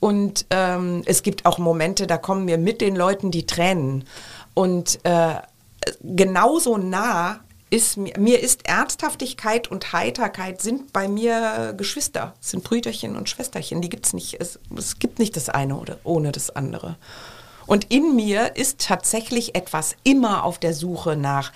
[0.00, 4.04] Und ähm, es gibt auch Momente, da kommen mir mit den Leuten die Tränen.
[4.54, 5.34] Und äh,
[6.02, 7.40] genauso nah
[7.70, 13.82] ist mir, mir ist Ernsthaftigkeit und Heiterkeit sind bei mir Geschwister, sind Brüderchen und Schwesterchen.
[13.82, 14.40] Die gibt es nicht.
[14.40, 16.96] Es, es gibt nicht das eine oder ohne das andere.
[17.66, 21.52] Und in mir ist tatsächlich etwas immer auf der Suche nach,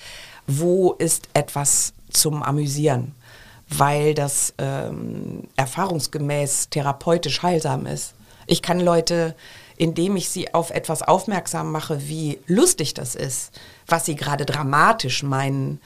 [0.47, 3.15] wo ist etwas zum Amüsieren,
[3.71, 8.13] weil das ähm, erfahrungsgemäß therapeutisch heilsam ist.
[8.47, 9.35] Ich kann Leute,
[9.77, 13.53] indem ich sie auf etwas aufmerksam mache, wie lustig das ist,
[13.87, 15.81] was sie gerade dramatisch meinen,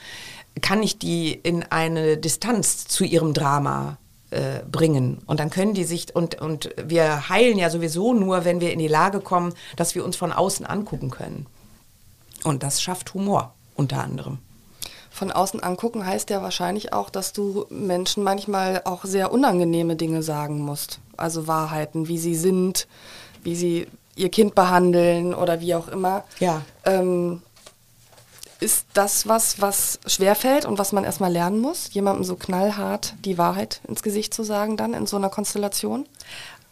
[0.61, 3.97] kann ich die in eine Distanz zu ihrem Drama
[4.31, 5.19] äh, bringen.
[5.25, 8.79] Und dann können die sich, und, und wir heilen ja sowieso nur, wenn wir in
[8.79, 11.45] die Lage kommen, dass wir uns von außen angucken können.
[12.43, 14.39] Und das schafft Humor unter anderem.
[15.09, 20.21] Von außen angucken heißt ja wahrscheinlich auch, dass du Menschen manchmal auch sehr unangenehme Dinge
[20.21, 20.99] sagen musst.
[21.15, 22.87] Also Wahrheiten, wie sie sind,
[23.43, 26.23] wie sie ihr Kind behandeln oder wie auch immer.
[26.39, 26.61] Ja.
[26.85, 27.41] Ähm,
[28.59, 33.37] ist das was, was schwerfällt und was man erstmal lernen muss, jemandem so knallhart die
[33.37, 36.07] Wahrheit ins Gesicht zu sagen dann in so einer Konstellation?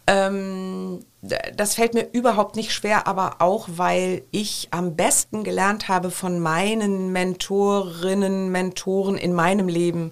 [0.08, 6.12] Ähm, das fällt mir überhaupt nicht schwer, aber auch, weil ich am besten gelernt habe
[6.12, 10.12] von meinen Mentorinnen, Mentoren in meinem Leben,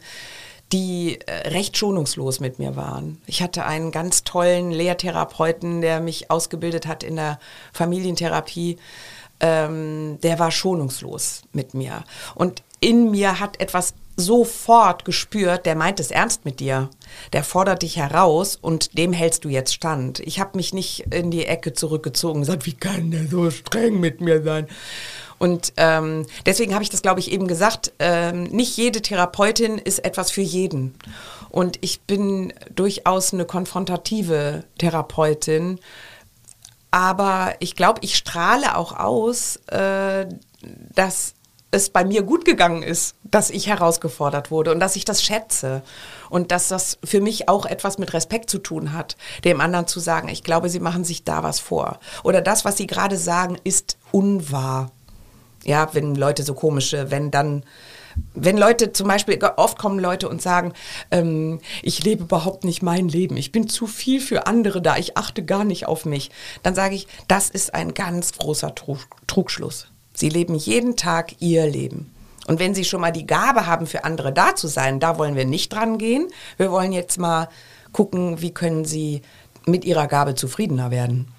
[0.71, 3.21] die äh, recht schonungslos mit mir waren.
[3.27, 7.39] Ich hatte einen ganz tollen Lehrtherapeuten, der mich ausgebildet hat in der
[7.71, 8.79] Familientherapie
[9.39, 12.03] ähm, der war schonungslos mit mir.
[12.35, 16.89] Und in mir hat etwas sofort gespürt, der meint es ernst mit dir.
[17.33, 20.19] Der fordert dich heraus und dem hältst du jetzt stand.
[20.19, 23.99] Ich habe mich nicht in die Ecke zurückgezogen und gesagt, wie kann der so streng
[23.99, 24.67] mit mir sein?
[25.39, 30.05] Und ähm, deswegen habe ich das, glaube ich, eben gesagt, ähm, nicht jede Therapeutin ist
[30.05, 30.95] etwas für jeden.
[31.49, 35.79] Und ich bin durchaus eine konfrontative Therapeutin
[36.93, 40.27] aber ich glaube, ich strahle auch aus, äh,
[40.93, 41.33] dass
[41.71, 45.81] es bei mir gut gegangen ist, dass ich herausgefordert wurde und dass ich das schätze
[46.29, 49.99] und dass das für mich auch etwas mit Respekt zu tun hat, dem anderen zu
[49.99, 53.57] sagen, ich glaube, sie machen sich da was vor oder das, was sie gerade sagen,
[53.63, 54.91] ist unwahr.
[55.63, 57.63] Ja, wenn Leute so komische, wenn dann
[58.33, 60.73] wenn Leute zum Beispiel, oft kommen Leute und sagen,
[61.11, 65.17] ähm, ich lebe überhaupt nicht mein Leben, ich bin zu viel für andere da, ich
[65.17, 69.87] achte gar nicht auf mich, dann sage ich, das ist ein ganz großer Trug, Trugschluss.
[70.13, 72.11] Sie leben jeden Tag ihr Leben.
[72.47, 75.35] Und wenn Sie schon mal die Gabe haben, für andere da zu sein, da wollen
[75.35, 76.27] wir nicht dran gehen.
[76.57, 77.47] Wir wollen jetzt mal
[77.93, 79.21] gucken, wie können Sie
[79.65, 81.32] mit Ihrer Gabe zufriedener werden.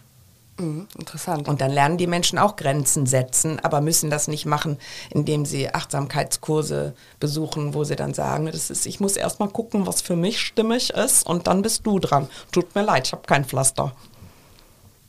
[0.59, 1.49] Mhm, interessant.
[1.49, 4.79] Und dann lernen die Menschen auch Grenzen setzen, aber müssen das nicht machen,
[5.11, 9.87] indem sie Achtsamkeitskurse besuchen, wo sie dann sagen, das ist, ich muss erst mal gucken,
[9.87, 12.29] was für mich stimmig ist und dann bist du dran.
[12.53, 13.93] Tut mir leid, ich habe kein Pflaster.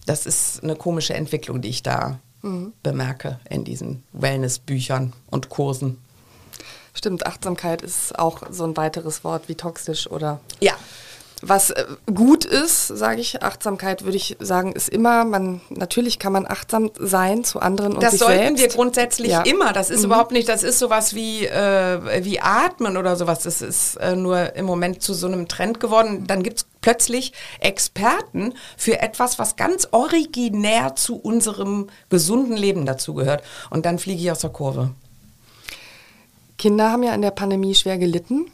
[0.06, 2.74] Das ist eine komische Entwicklung, die ich da mhm.
[2.82, 6.00] bemerke in diesen Wellnessbüchern und Kursen.
[6.94, 10.40] Stimmt, Achtsamkeit ist auch so ein weiteres Wort wie toxisch oder.
[10.62, 10.74] Ja,
[11.42, 16.32] was äh, gut ist, sage ich, Achtsamkeit würde ich sagen, ist immer, man natürlich kann
[16.34, 18.62] man achtsam sein zu anderen und das sich sollten selbst.
[18.62, 19.42] wir grundsätzlich Ja.
[19.42, 19.74] immer.
[19.74, 20.06] Das ist Mhm.
[20.06, 23.40] überhaupt nicht, das ist sowas wie, äh, wie Atmen oder sowas.
[23.44, 26.26] Das ist äh, nur im Moment zu so einem Trend geworden.
[26.26, 33.44] Dann gibt es plötzlich Experten für etwas, was ganz originär zu unserem gesunden Leben dazugehört.
[33.70, 34.92] Und dann fliege ich aus der Kurve.
[36.58, 38.48] Kinder haben ja in der Pandemie schwer gelitten.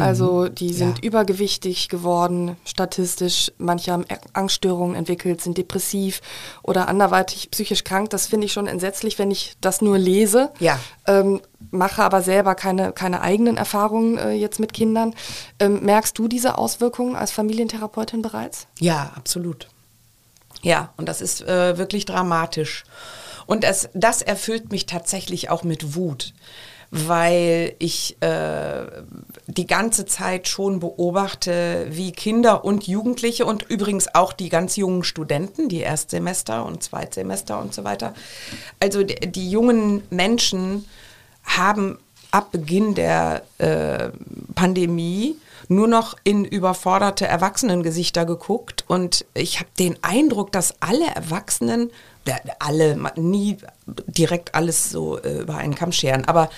[0.00, 0.94] Also die sind Mhm.
[0.96, 1.02] Ja.
[1.04, 3.52] übergewichtig geworden, statistisch.
[3.58, 6.22] Manche haben Angststörungen entwickelt, sind depressiv
[6.62, 8.10] oder anderweitig psychisch krank.
[8.10, 10.50] Das finde ich schon entsetzlich, wenn ich das nur lese.
[10.58, 10.80] Ja.
[11.06, 15.14] Ähm, mache aber selber keine, keine eigenen Erfahrungen äh, jetzt mit Kindern.
[15.60, 18.66] Ähm, merkst du diese Auswirkungen als Familientherapeutin bereits?
[18.80, 19.68] Ja, absolut.
[20.62, 22.82] Ja, und das ist äh, wirklich dramatisch.
[23.46, 26.32] Und das, das erfüllt mich tatsächlich auch mit Wut,
[26.90, 28.86] weil ich äh,
[29.46, 35.04] die ganze Zeit schon beobachte, wie Kinder und Jugendliche und übrigens auch die ganz jungen
[35.04, 38.14] Studenten, die Erstsemester und Zweitsemester und so weiter,
[38.80, 40.84] also die, die jungen Menschen
[41.44, 41.98] haben
[42.30, 44.10] ab Beginn der äh,
[44.54, 45.36] Pandemie
[45.68, 51.90] nur noch in überforderte Erwachsenengesichter geguckt und ich habe den Eindruck, dass alle Erwachsenen,
[52.58, 53.58] alle, nie
[54.06, 56.50] direkt alles so äh, über einen Kamm scheren, aber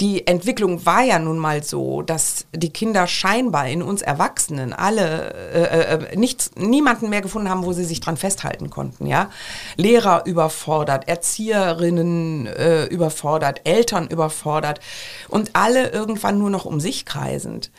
[0.00, 5.32] die Entwicklung war ja nun mal so, dass die Kinder scheinbar in uns Erwachsenen alle
[5.52, 9.06] äh, äh, nichts, niemanden mehr gefunden haben, wo sie sich dran festhalten konnten.
[9.06, 9.30] Ja,
[9.76, 14.80] Lehrer überfordert, Erzieherinnen äh, überfordert, Eltern überfordert
[15.28, 17.70] und alle irgendwann nur noch um sich kreisend.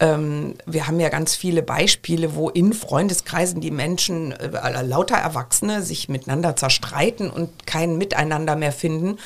[0.00, 5.82] Ähm, wir haben ja ganz viele Beispiele, wo in Freundeskreisen die Menschen, äh, lauter Erwachsene,
[5.82, 9.18] sich miteinander zerstreiten und kein Miteinander mehr finden.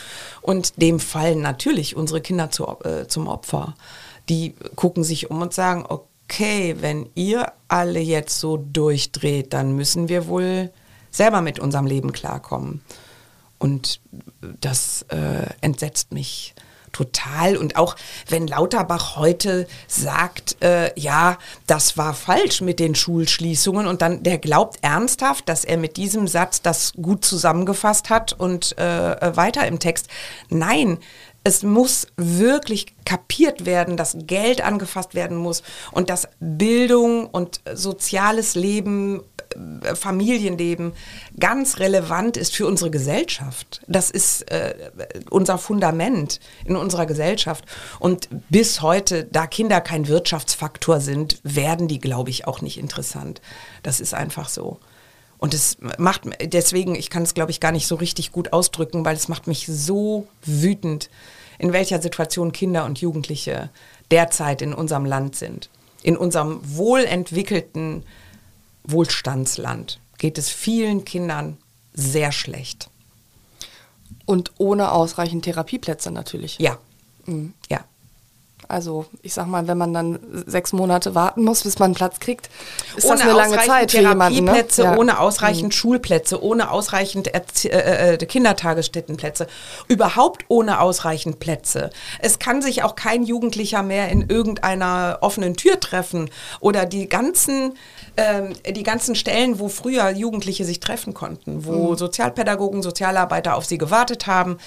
[0.43, 3.75] Und dem fallen natürlich unsere Kinder zu, äh, zum Opfer.
[4.29, 10.11] Die gucken sich um und sagen, okay, wenn ihr alle jetzt so durchdreht, dann müssen
[10.11, 10.71] wir wohl
[11.11, 12.83] selber mit unserem Leben klarkommen.
[13.59, 14.01] Und
[14.61, 16.55] das äh, entsetzt mich
[16.93, 17.57] total.
[17.57, 17.97] Und auch
[18.29, 24.39] wenn Lauterbach heute sagt, äh, ja, das war falsch mit den Schulschließungen und dann der
[24.39, 29.79] glaubt ernsthaft, dass er mit diesem Satz das gut zusammengefasst hat und äh, weiter im
[29.79, 30.09] Text.
[30.49, 30.99] Nein,
[31.45, 35.63] es muss wirklich kapiert werden, dass Geld angefasst werden muss
[35.93, 39.38] und dass Bildung und soziales Leben, äh,
[39.95, 40.93] Familienleben
[41.39, 43.81] ganz relevant ist für unsere Gesellschaft.
[43.87, 44.75] Das ist äh,
[45.31, 47.65] unser Fundament in unserer Gesellschaft.
[47.99, 53.41] Und bis heute, da Kinder kein Wirtschaftsfaktor sind, werden die, glaube ich, auch nicht interessant.
[53.83, 54.79] Das ist einfach so.
[55.39, 59.05] Und es macht deswegen, ich kann es glaube ich gar nicht so richtig gut ausdrücken,
[59.05, 61.11] weil es macht mich so wütend,
[61.59, 63.71] in welcher Situation Kinder und Jugendliche
[64.11, 65.71] derzeit in unserem Land sind.
[66.03, 68.05] In unserem wohlentwickelten
[68.91, 71.59] Wohlstandsland geht es vielen Kindern
[71.93, 72.91] sehr schlecht.
[74.25, 76.59] Und ohne ausreichend Therapieplätze natürlich.
[76.59, 76.79] Ja.
[77.27, 77.55] Mhm.
[77.71, 77.85] Ja.
[78.69, 82.21] Also ich sag mal, wenn man dann sechs Monate warten muss, bis man einen Platz
[82.21, 82.51] kriegt,
[82.97, 84.45] ist das ohne eine lange Zeit für jemanden.
[84.45, 84.67] Ne?
[84.77, 84.97] Ja.
[84.97, 89.47] ohne ausreichend Schulplätze, ohne ausreichend Erzie äh, äh, Kindertagesstättenplätze,
[89.89, 91.89] überhaupt ohne ausreichend Plätze.
[92.19, 97.73] Es kann sich auch kein Jugendlicher mehr in irgendeiner offenen Tür treffen oder die ganzen
[98.19, 103.79] ähm, die ganzen Stellen, wo früher Jugendliche sich treffen konnten, wo Sozialpädagogen, Sozialarbeiter auf sie
[103.79, 104.59] gewartet haben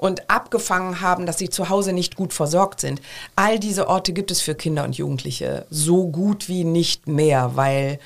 [0.00, 3.02] und abgefangen haben, dass sie zu Hause nicht gut versorgt sind.
[3.36, 8.00] All diese Orte gibt es für Kinder und Jugendliche so gut wie nicht mehr, weil,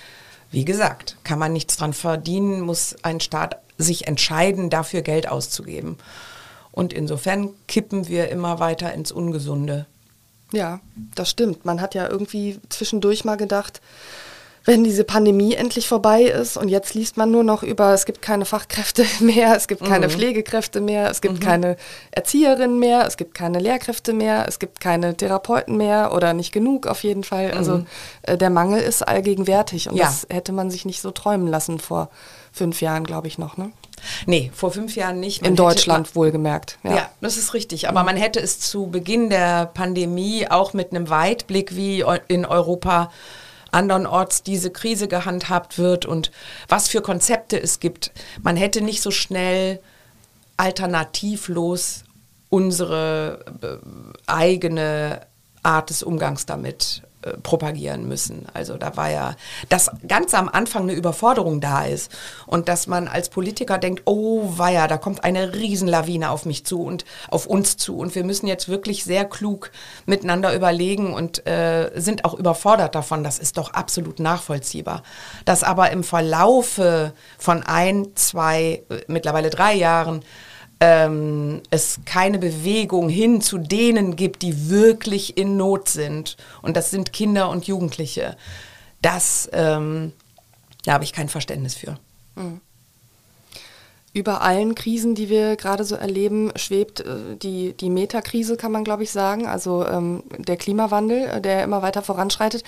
[0.51, 5.97] wie gesagt, kann man nichts dran verdienen, muss ein Staat sich entscheiden, dafür Geld auszugeben.
[6.73, 9.87] Und insofern kippen wir immer weiter ins Ungesunde.
[10.53, 10.81] Ja,
[11.15, 11.65] das stimmt.
[11.65, 13.81] Man hat ja irgendwie zwischendurch mal gedacht,
[14.67, 18.23] wenn diese Pandemie endlich vorbei ist und jetzt liest man nur noch über, es gibt
[18.23, 21.77] keine Fachkräfte mehr, es gibt keine Pflegekräfte mehr, es gibt keine
[22.13, 26.87] Erzieherinnen mehr, es gibt keine Lehrkräfte mehr, es gibt keine Therapeuten mehr oder nicht genug
[26.87, 27.51] auf jeden Fall.
[27.53, 27.85] Also
[28.23, 30.07] äh, der Mangel ist allgegenwärtig und Ja.
[30.07, 32.09] das hätte man sich nicht so träumen lassen vor
[32.53, 33.57] fünf Jahren, glaube ich noch.
[33.59, 33.71] Ne?
[34.27, 35.43] Nee, vor fünf Jahren nicht.
[35.43, 36.79] Man In hätte- Deutschland wohlgemerkt.
[36.85, 37.11] Ja.
[37.21, 37.89] das ist richtig.
[37.89, 43.11] Aber man hätte es zu Beginn der Pandemie auch mit einem Weitblick wie in Europa
[43.75, 46.31] andernorts diese Krise gehandhabt wird und
[46.69, 48.13] was für Konzepte es gibt.
[48.43, 49.81] Man hätte nicht so schnell
[50.57, 52.05] alternativlos
[52.49, 55.21] unsere äh, eigene
[55.63, 58.47] Art des Umgangs damit äh, propagieren müssen.
[58.53, 59.37] Also da war ja,
[59.69, 62.11] dass ganz am Anfang eine Überforderung da ist
[62.47, 66.83] und dass man als Politiker denkt, oh weia, da kommt eine Riesenlawine auf mich zu
[66.83, 69.71] und auf uns zu und wir müssen jetzt wirklich sehr klug
[70.07, 73.25] miteinander überlegen und äh, sind auch überfordert davon.
[73.25, 75.03] Das ist doch absolut nachvollziehbar.
[75.45, 80.23] Dass aber im Verlaufe von ein, zwei, äh, mittlerweile drei Jahren
[80.81, 86.37] ähm, es keine Bewegung hin zu denen gibt, die wirklich in Not sind.
[86.63, 88.37] Und das sind Kinder und Jugendliche.
[89.03, 90.13] Das, ähm,
[90.85, 91.99] da habe ich kein Verständnis für.
[92.37, 92.61] Mhm.
[94.13, 98.85] Über allen Krisen, die wir gerade so erleben, schwebt äh, die, die Metakrise, kann man
[98.85, 102.63] glaube ich sagen, also ähm, der Klimawandel, äh, der immer weiter voranschreitet.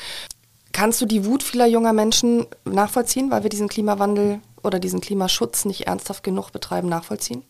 [0.73, 5.65] Kannst du die Wut vieler junger Menschen nachvollziehen, weil wir diesen Klimawandel oder diesen Klimaschutz
[5.65, 7.45] nicht ernsthaft genug betreiben, nachvollziehen?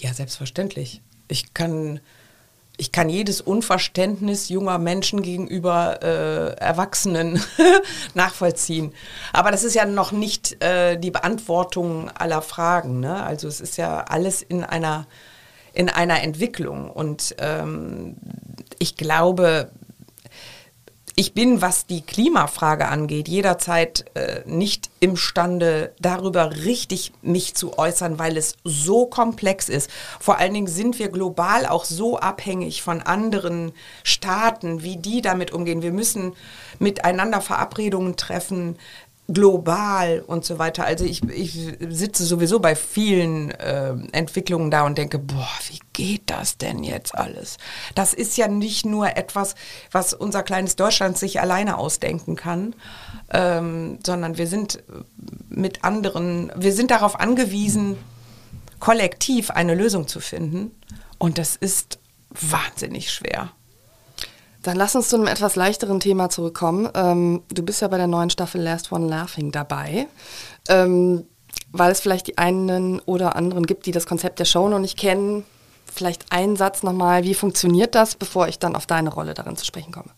[0.00, 1.02] Ja, selbstverständlich.
[1.28, 2.00] Ich kann,
[2.78, 7.42] ich kann jedes Unverständnis junger Menschen gegenüber äh, Erwachsenen
[8.14, 8.94] nachvollziehen.
[9.34, 13.00] Aber das ist ja noch nicht äh, die Beantwortung aller Fragen.
[13.00, 13.22] Ne?
[13.22, 15.06] Also es ist ja alles in einer,
[15.74, 16.90] in einer Entwicklung.
[16.90, 18.16] Und ähm,
[18.78, 19.70] ich glaube,
[21.20, 28.18] ich bin, was die Klimafrage angeht, jederzeit äh, nicht imstande, darüber richtig mich zu äußern,
[28.18, 29.90] weil es so komplex ist.
[30.18, 35.52] Vor allen Dingen sind wir global auch so abhängig von anderen Staaten, wie die damit
[35.52, 35.82] umgehen.
[35.82, 36.32] Wir müssen
[36.78, 38.78] miteinander Verabredungen treffen,
[39.32, 40.84] global und so weiter.
[40.84, 41.58] Also ich, ich
[41.88, 47.14] sitze sowieso bei vielen äh, Entwicklungen da und denke, boah, wie geht das denn jetzt
[47.14, 47.56] alles?
[47.94, 49.54] Das ist ja nicht nur etwas,
[49.90, 52.74] was unser kleines Deutschland sich alleine ausdenken kann,
[53.30, 54.82] ähm, sondern wir sind
[55.48, 57.96] mit anderen, wir sind darauf angewiesen,
[58.78, 60.72] kollektiv eine Lösung zu finden.
[61.18, 61.98] Und das ist
[62.30, 63.52] wahnsinnig schwer.
[64.62, 66.88] Dann lass uns zu einem etwas leichteren Thema zurückkommen.
[66.94, 70.06] Ähm, du bist ja bei der neuen Staffel Last One Laughing dabei.
[70.68, 71.24] Ähm,
[71.72, 74.98] weil es vielleicht die einen oder anderen gibt, die das Konzept der Show noch nicht
[74.98, 75.44] kennen.
[75.92, 79.64] Vielleicht einen Satz nochmal, wie funktioniert das, bevor ich dann auf deine Rolle darin zu
[79.64, 80.10] sprechen komme?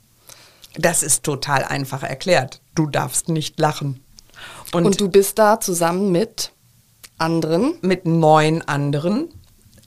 [0.76, 2.60] Das ist total einfach erklärt.
[2.74, 4.02] Du darfst nicht lachen.
[4.72, 6.52] Und, Und du bist da zusammen mit
[7.18, 7.74] anderen?
[7.82, 9.28] Mit neun anderen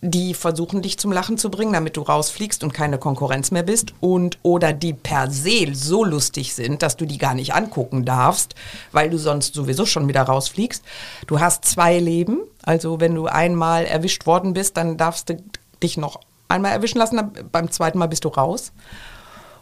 [0.09, 3.93] die versuchen dich zum Lachen zu bringen, damit du rausfliegst und keine Konkurrenz mehr bist
[4.01, 8.53] und oder die per se so lustig sind, dass du die gar nicht angucken darfst,
[8.91, 10.83] weil du sonst sowieso schon wieder rausfliegst.
[11.25, 15.43] Du hast zwei Leben, also wenn du einmal erwischt worden bist, dann darfst du
[15.81, 18.71] dich noch einmal erwischen lassen, beim zweiten Mal bist du raus.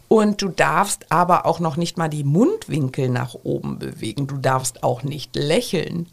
[0.08, 4.28] Und du darfst aber auch noch nicht mal die Mundwinkel nach oben bewegen.
[4.28, 6.08] Du darfst auch nicht lächeln.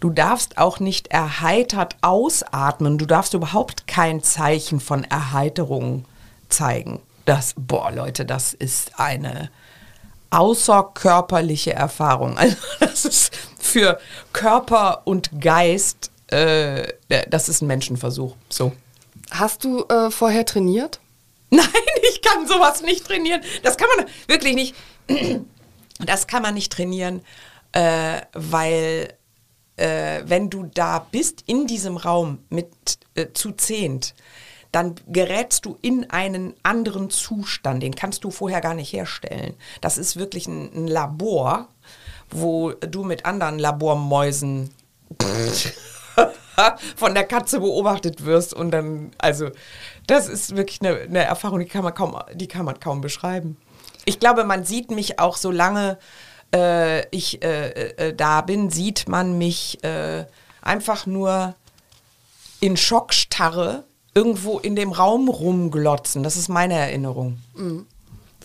[0.00, 2.96] Du darfst auch nicht erheitert ausatmen.
[2.96, 6.06] Du darfst überhaupt kein Zeichen von Erheiterung
[6.48, 7.00] zeigen.
[7.24, 9.50] Das, boah, Leute, das ist eine
[10.30, 12.38] außerkörperliche Erfahrung.
[12.38, 13.98] Also das ist für
[14.32, 16.88] Körper und Geist, äh,
[17.28, 18.34] das ist ein Menschenversuch.
[18.48, 18.72] So.
[19.30, 21.00] Hast du äh, vorher trainiert?
[21.50, 21.66] Nein,
[22.22, 23.42] ich kann sowas nicht trainieren.
[23.62, 24.74] Das kann man wirklich nicht.
[26.04, 27.20] Das kann man nicht trainieren,
[27.70, 29.14] äh, weil
[29.76, 34.14] äh, wenn du da bist in diesem Raum mit äh, zu zehnt,
[34.72, 37.84] dann gerätst du in einen anderen Zustand.
[37.84, 39.54] Den kannst du vorher gar nicht herstellen.
[39.80, 41.68] Das ist wirklich ein, ein Labor,
[42.30, 44.70] wo du mit anderen Labormäusen
[46.96, 49.50] von der Katze beobachtet wirst und dann, also
[50.06, 53.56] das ist wirklich eine, eine, Erfahrung, die kann man kaum, die kann man kaum beschreiben.
[54.04, 55.98] Ich glaube, man sieht mich auch so lange
[56.54, 60.26] äh, ich äh, äh, da bin, sieht man mich äh,
[60.60, 61.54] einfach nur
[62.60, 63.84] in Schockstarre
[64.14, 66.22] irgendwo in dem Raum rumglotzen.
[66.22, 67.38] Das ist meine Erinnerung.
[67.54, 67.86] Mhm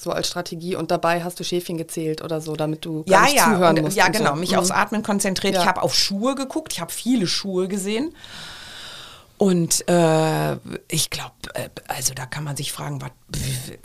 [0.01, 3.45] so als Strategie und dabei hast du Schäfchen gezählt oder so, damit du ja, ja,
[3.45, 3.97] zuhören und, musst.
[3.97, 4.35] Ja, genau, so.
[4.35, 4.59] mich mhm.
[4.59, 5.55] aufs Atmen konzentriert.
[5.55, 5.61] Ja.
[5.61, 8.13] Ich habe auf Schuhe geguckt, ich habe viele Schuhe gesehen.
[9.37, 10.55] Und äh,
[10.89, 13.11] ich glaube, äh, also da kann man sich fragen, wat,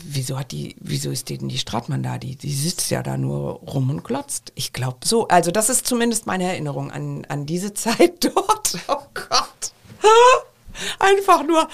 [0.03, 2.17] wieso hat die, wieso ist denn die Stratmann da?
[2.17, 4.53] Die, die sitzt ja da nur rum und klotzt.
[4.55, 5.29] Ich glaube so.
[5.29, 8.79] Also das ist zumindest meine Erinnerung an, an diese Zeit dort.
[8.89, 9.73] Oh Gott.
[10.99, 11.69] Einfach nur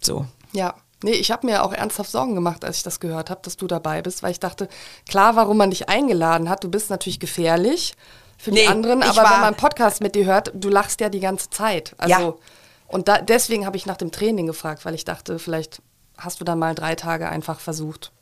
[0.00, 0.26] so.
[0.52, 0.74] Ja.
[1.02, 3.66] Nee, ich habe mir auch ernsthaft Sorgen gemacht, als ich das gehört habe, dass du
[3.66, 4.68] dabei bist, weil ich dachte,
[5.08, 7.94] klar, warum man dich eingeladen hat, du bist natürlich gefährlich
[8.38, 11.08] für nee, die anderen, aber wenn man einen Podcast mit dir hört, du lachst ja
[11.08, 11.94] die ganze Zeit.
[11.98, 12.34] Also, ja.
[12.88, 15.80] Und da, deswegen habe ich nach dem Training gefragt, weil ich dachte, vielleicht
[16.18, 18.12] hast du dann mal drei Tage einfach versucht.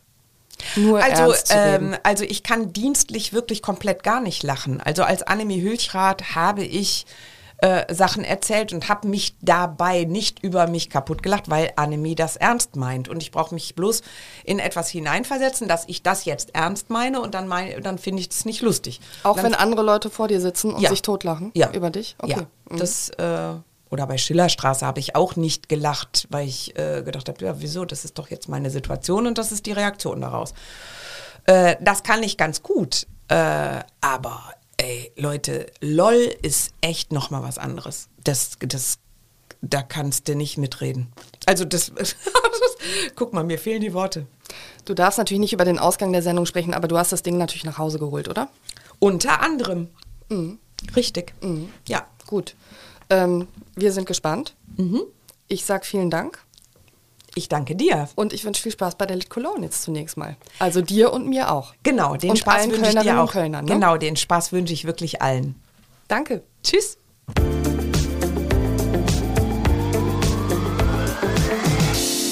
[0.77, 4.81] Nur Also, ähm, also ich kann dienstlich wirklich komplett gar nicht lachen.
[4.81, 7.07] Also als Annemie Hülchrath habe ich
[7.63, 12.37] äh, Sachen erzählt und habe mich dabei nicht über mich kaputt gelacht, weil Annemie das
[12.37, 13.09] ernst meint.
[13.09, 14.03] Und ich brauche mich bloß
[14.45, 18.31] in etwas hineinversetzen, dass ich das jetzt ernst meine und dann, mein, dann finde ich
[18.31, 19.01] es nicht lustig.
[19.23, 20.91] Auch dann, wenn andere Leute vor dir sitzen und Ja.
[20.91, 21.71] sich totlachen Ja.
[21.73, 22.17] über dich?
[22.19, 22.47] Okay.
[22.71, 23.53] Ja, das, äh,
[23.91, 27.85] oder bei Schillerstraße habe ich auch nicht gelacht, weil ich äh, gedacht habe, ja, wieso,
[27.85, 30.55] das ist doch jetzt meine Situation und das ist die Reaktion daraus.
[31.47, 34.43] Äh, das kann ich ganz gut, äh, aber
[34.81, 38.09] ey, Leute, LOL ist echt nochmal was anderes.
[38.25, 38.99] Das, das,
[39.61, 41.13] da kannst du nicht mitreden.
[41.47, 41.93] Also das,
[43.15, 44.27] guck mal, mir fehlen die Worte.
[44.87, 47.37] Du darfst natürlich nicht über den Ausgang der Sendung sprechen, aber du hast das Ding
[47.37, 48.49] natürlich nach Hause geholt, oder?
[48.99, 49.89] Unter anderem.
[50.97, 51.35] Richtig.
[51.87, 52.07] Ja.
[52.27, 52.55] Gut.
[53.11, 54.55] Ähm, wir sind gespannt.
[54.77, 55.03] Mhm.
[55.49, 56.39] Ich sag vielen Dank
[57.35, 58.09] Ich danke dir.
[58.17, 60.37] und ich wünsche viel Spaß bei der Lit Cologne jetzt zunächst mal.
[60.59, 61.75] Also dir und mir auch.
[61.83, 63.31] Genau, den Und Spaß wünsche ich dir auch.
[63.33, 63.73] Kölnern, ne?
[63.73, 65.55] Genau, den Spaß wünsche ich wirklich allen.
[66.09, 66.43] Danke.
[66.65, 66.99] Tschüss.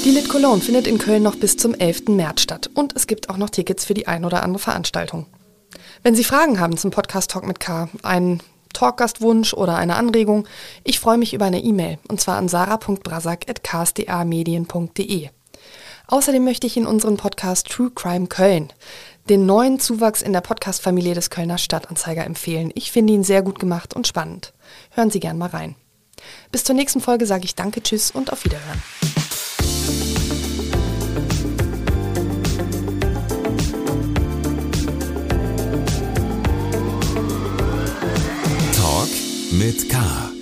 [0.05, 2.09] Die Lit Cologne findet in Köln noch bis zum 11.
[2.09, 5.27] März statt und es gibt auch noch Tickets für die ein oder andere Veranstaltung.
[6.03, 8.41] Wenn Sie Fragen haben zum Podcast Talk mit K, einen
[8.73, 10.47] Talkgastwunsch oder eine Anregung,
[10.85, 15.29] ich freue mich über eine E-Mail und zwar an sarah.brasak.ksdamedien.de.
[16.07, 18.73] Außerdem möchte ich Ihnen unseren Podcast True Crime Köln,
[19.29, 22.71] den neuen Zuwachs in der Podcast-Familie des Kölner Stadtanzeiger empfehlen.
[22.75, 24.55] Ich finde ihn sehr gut gemacht und spannend.
[24.91, 25.75] Hören Sie gern mal rein.
[26.51, 28.83] Bis zur nächsten Folge sage ich Danke, Tschüss und auf Wiederhören.
[39.59, 40.38] Mit K.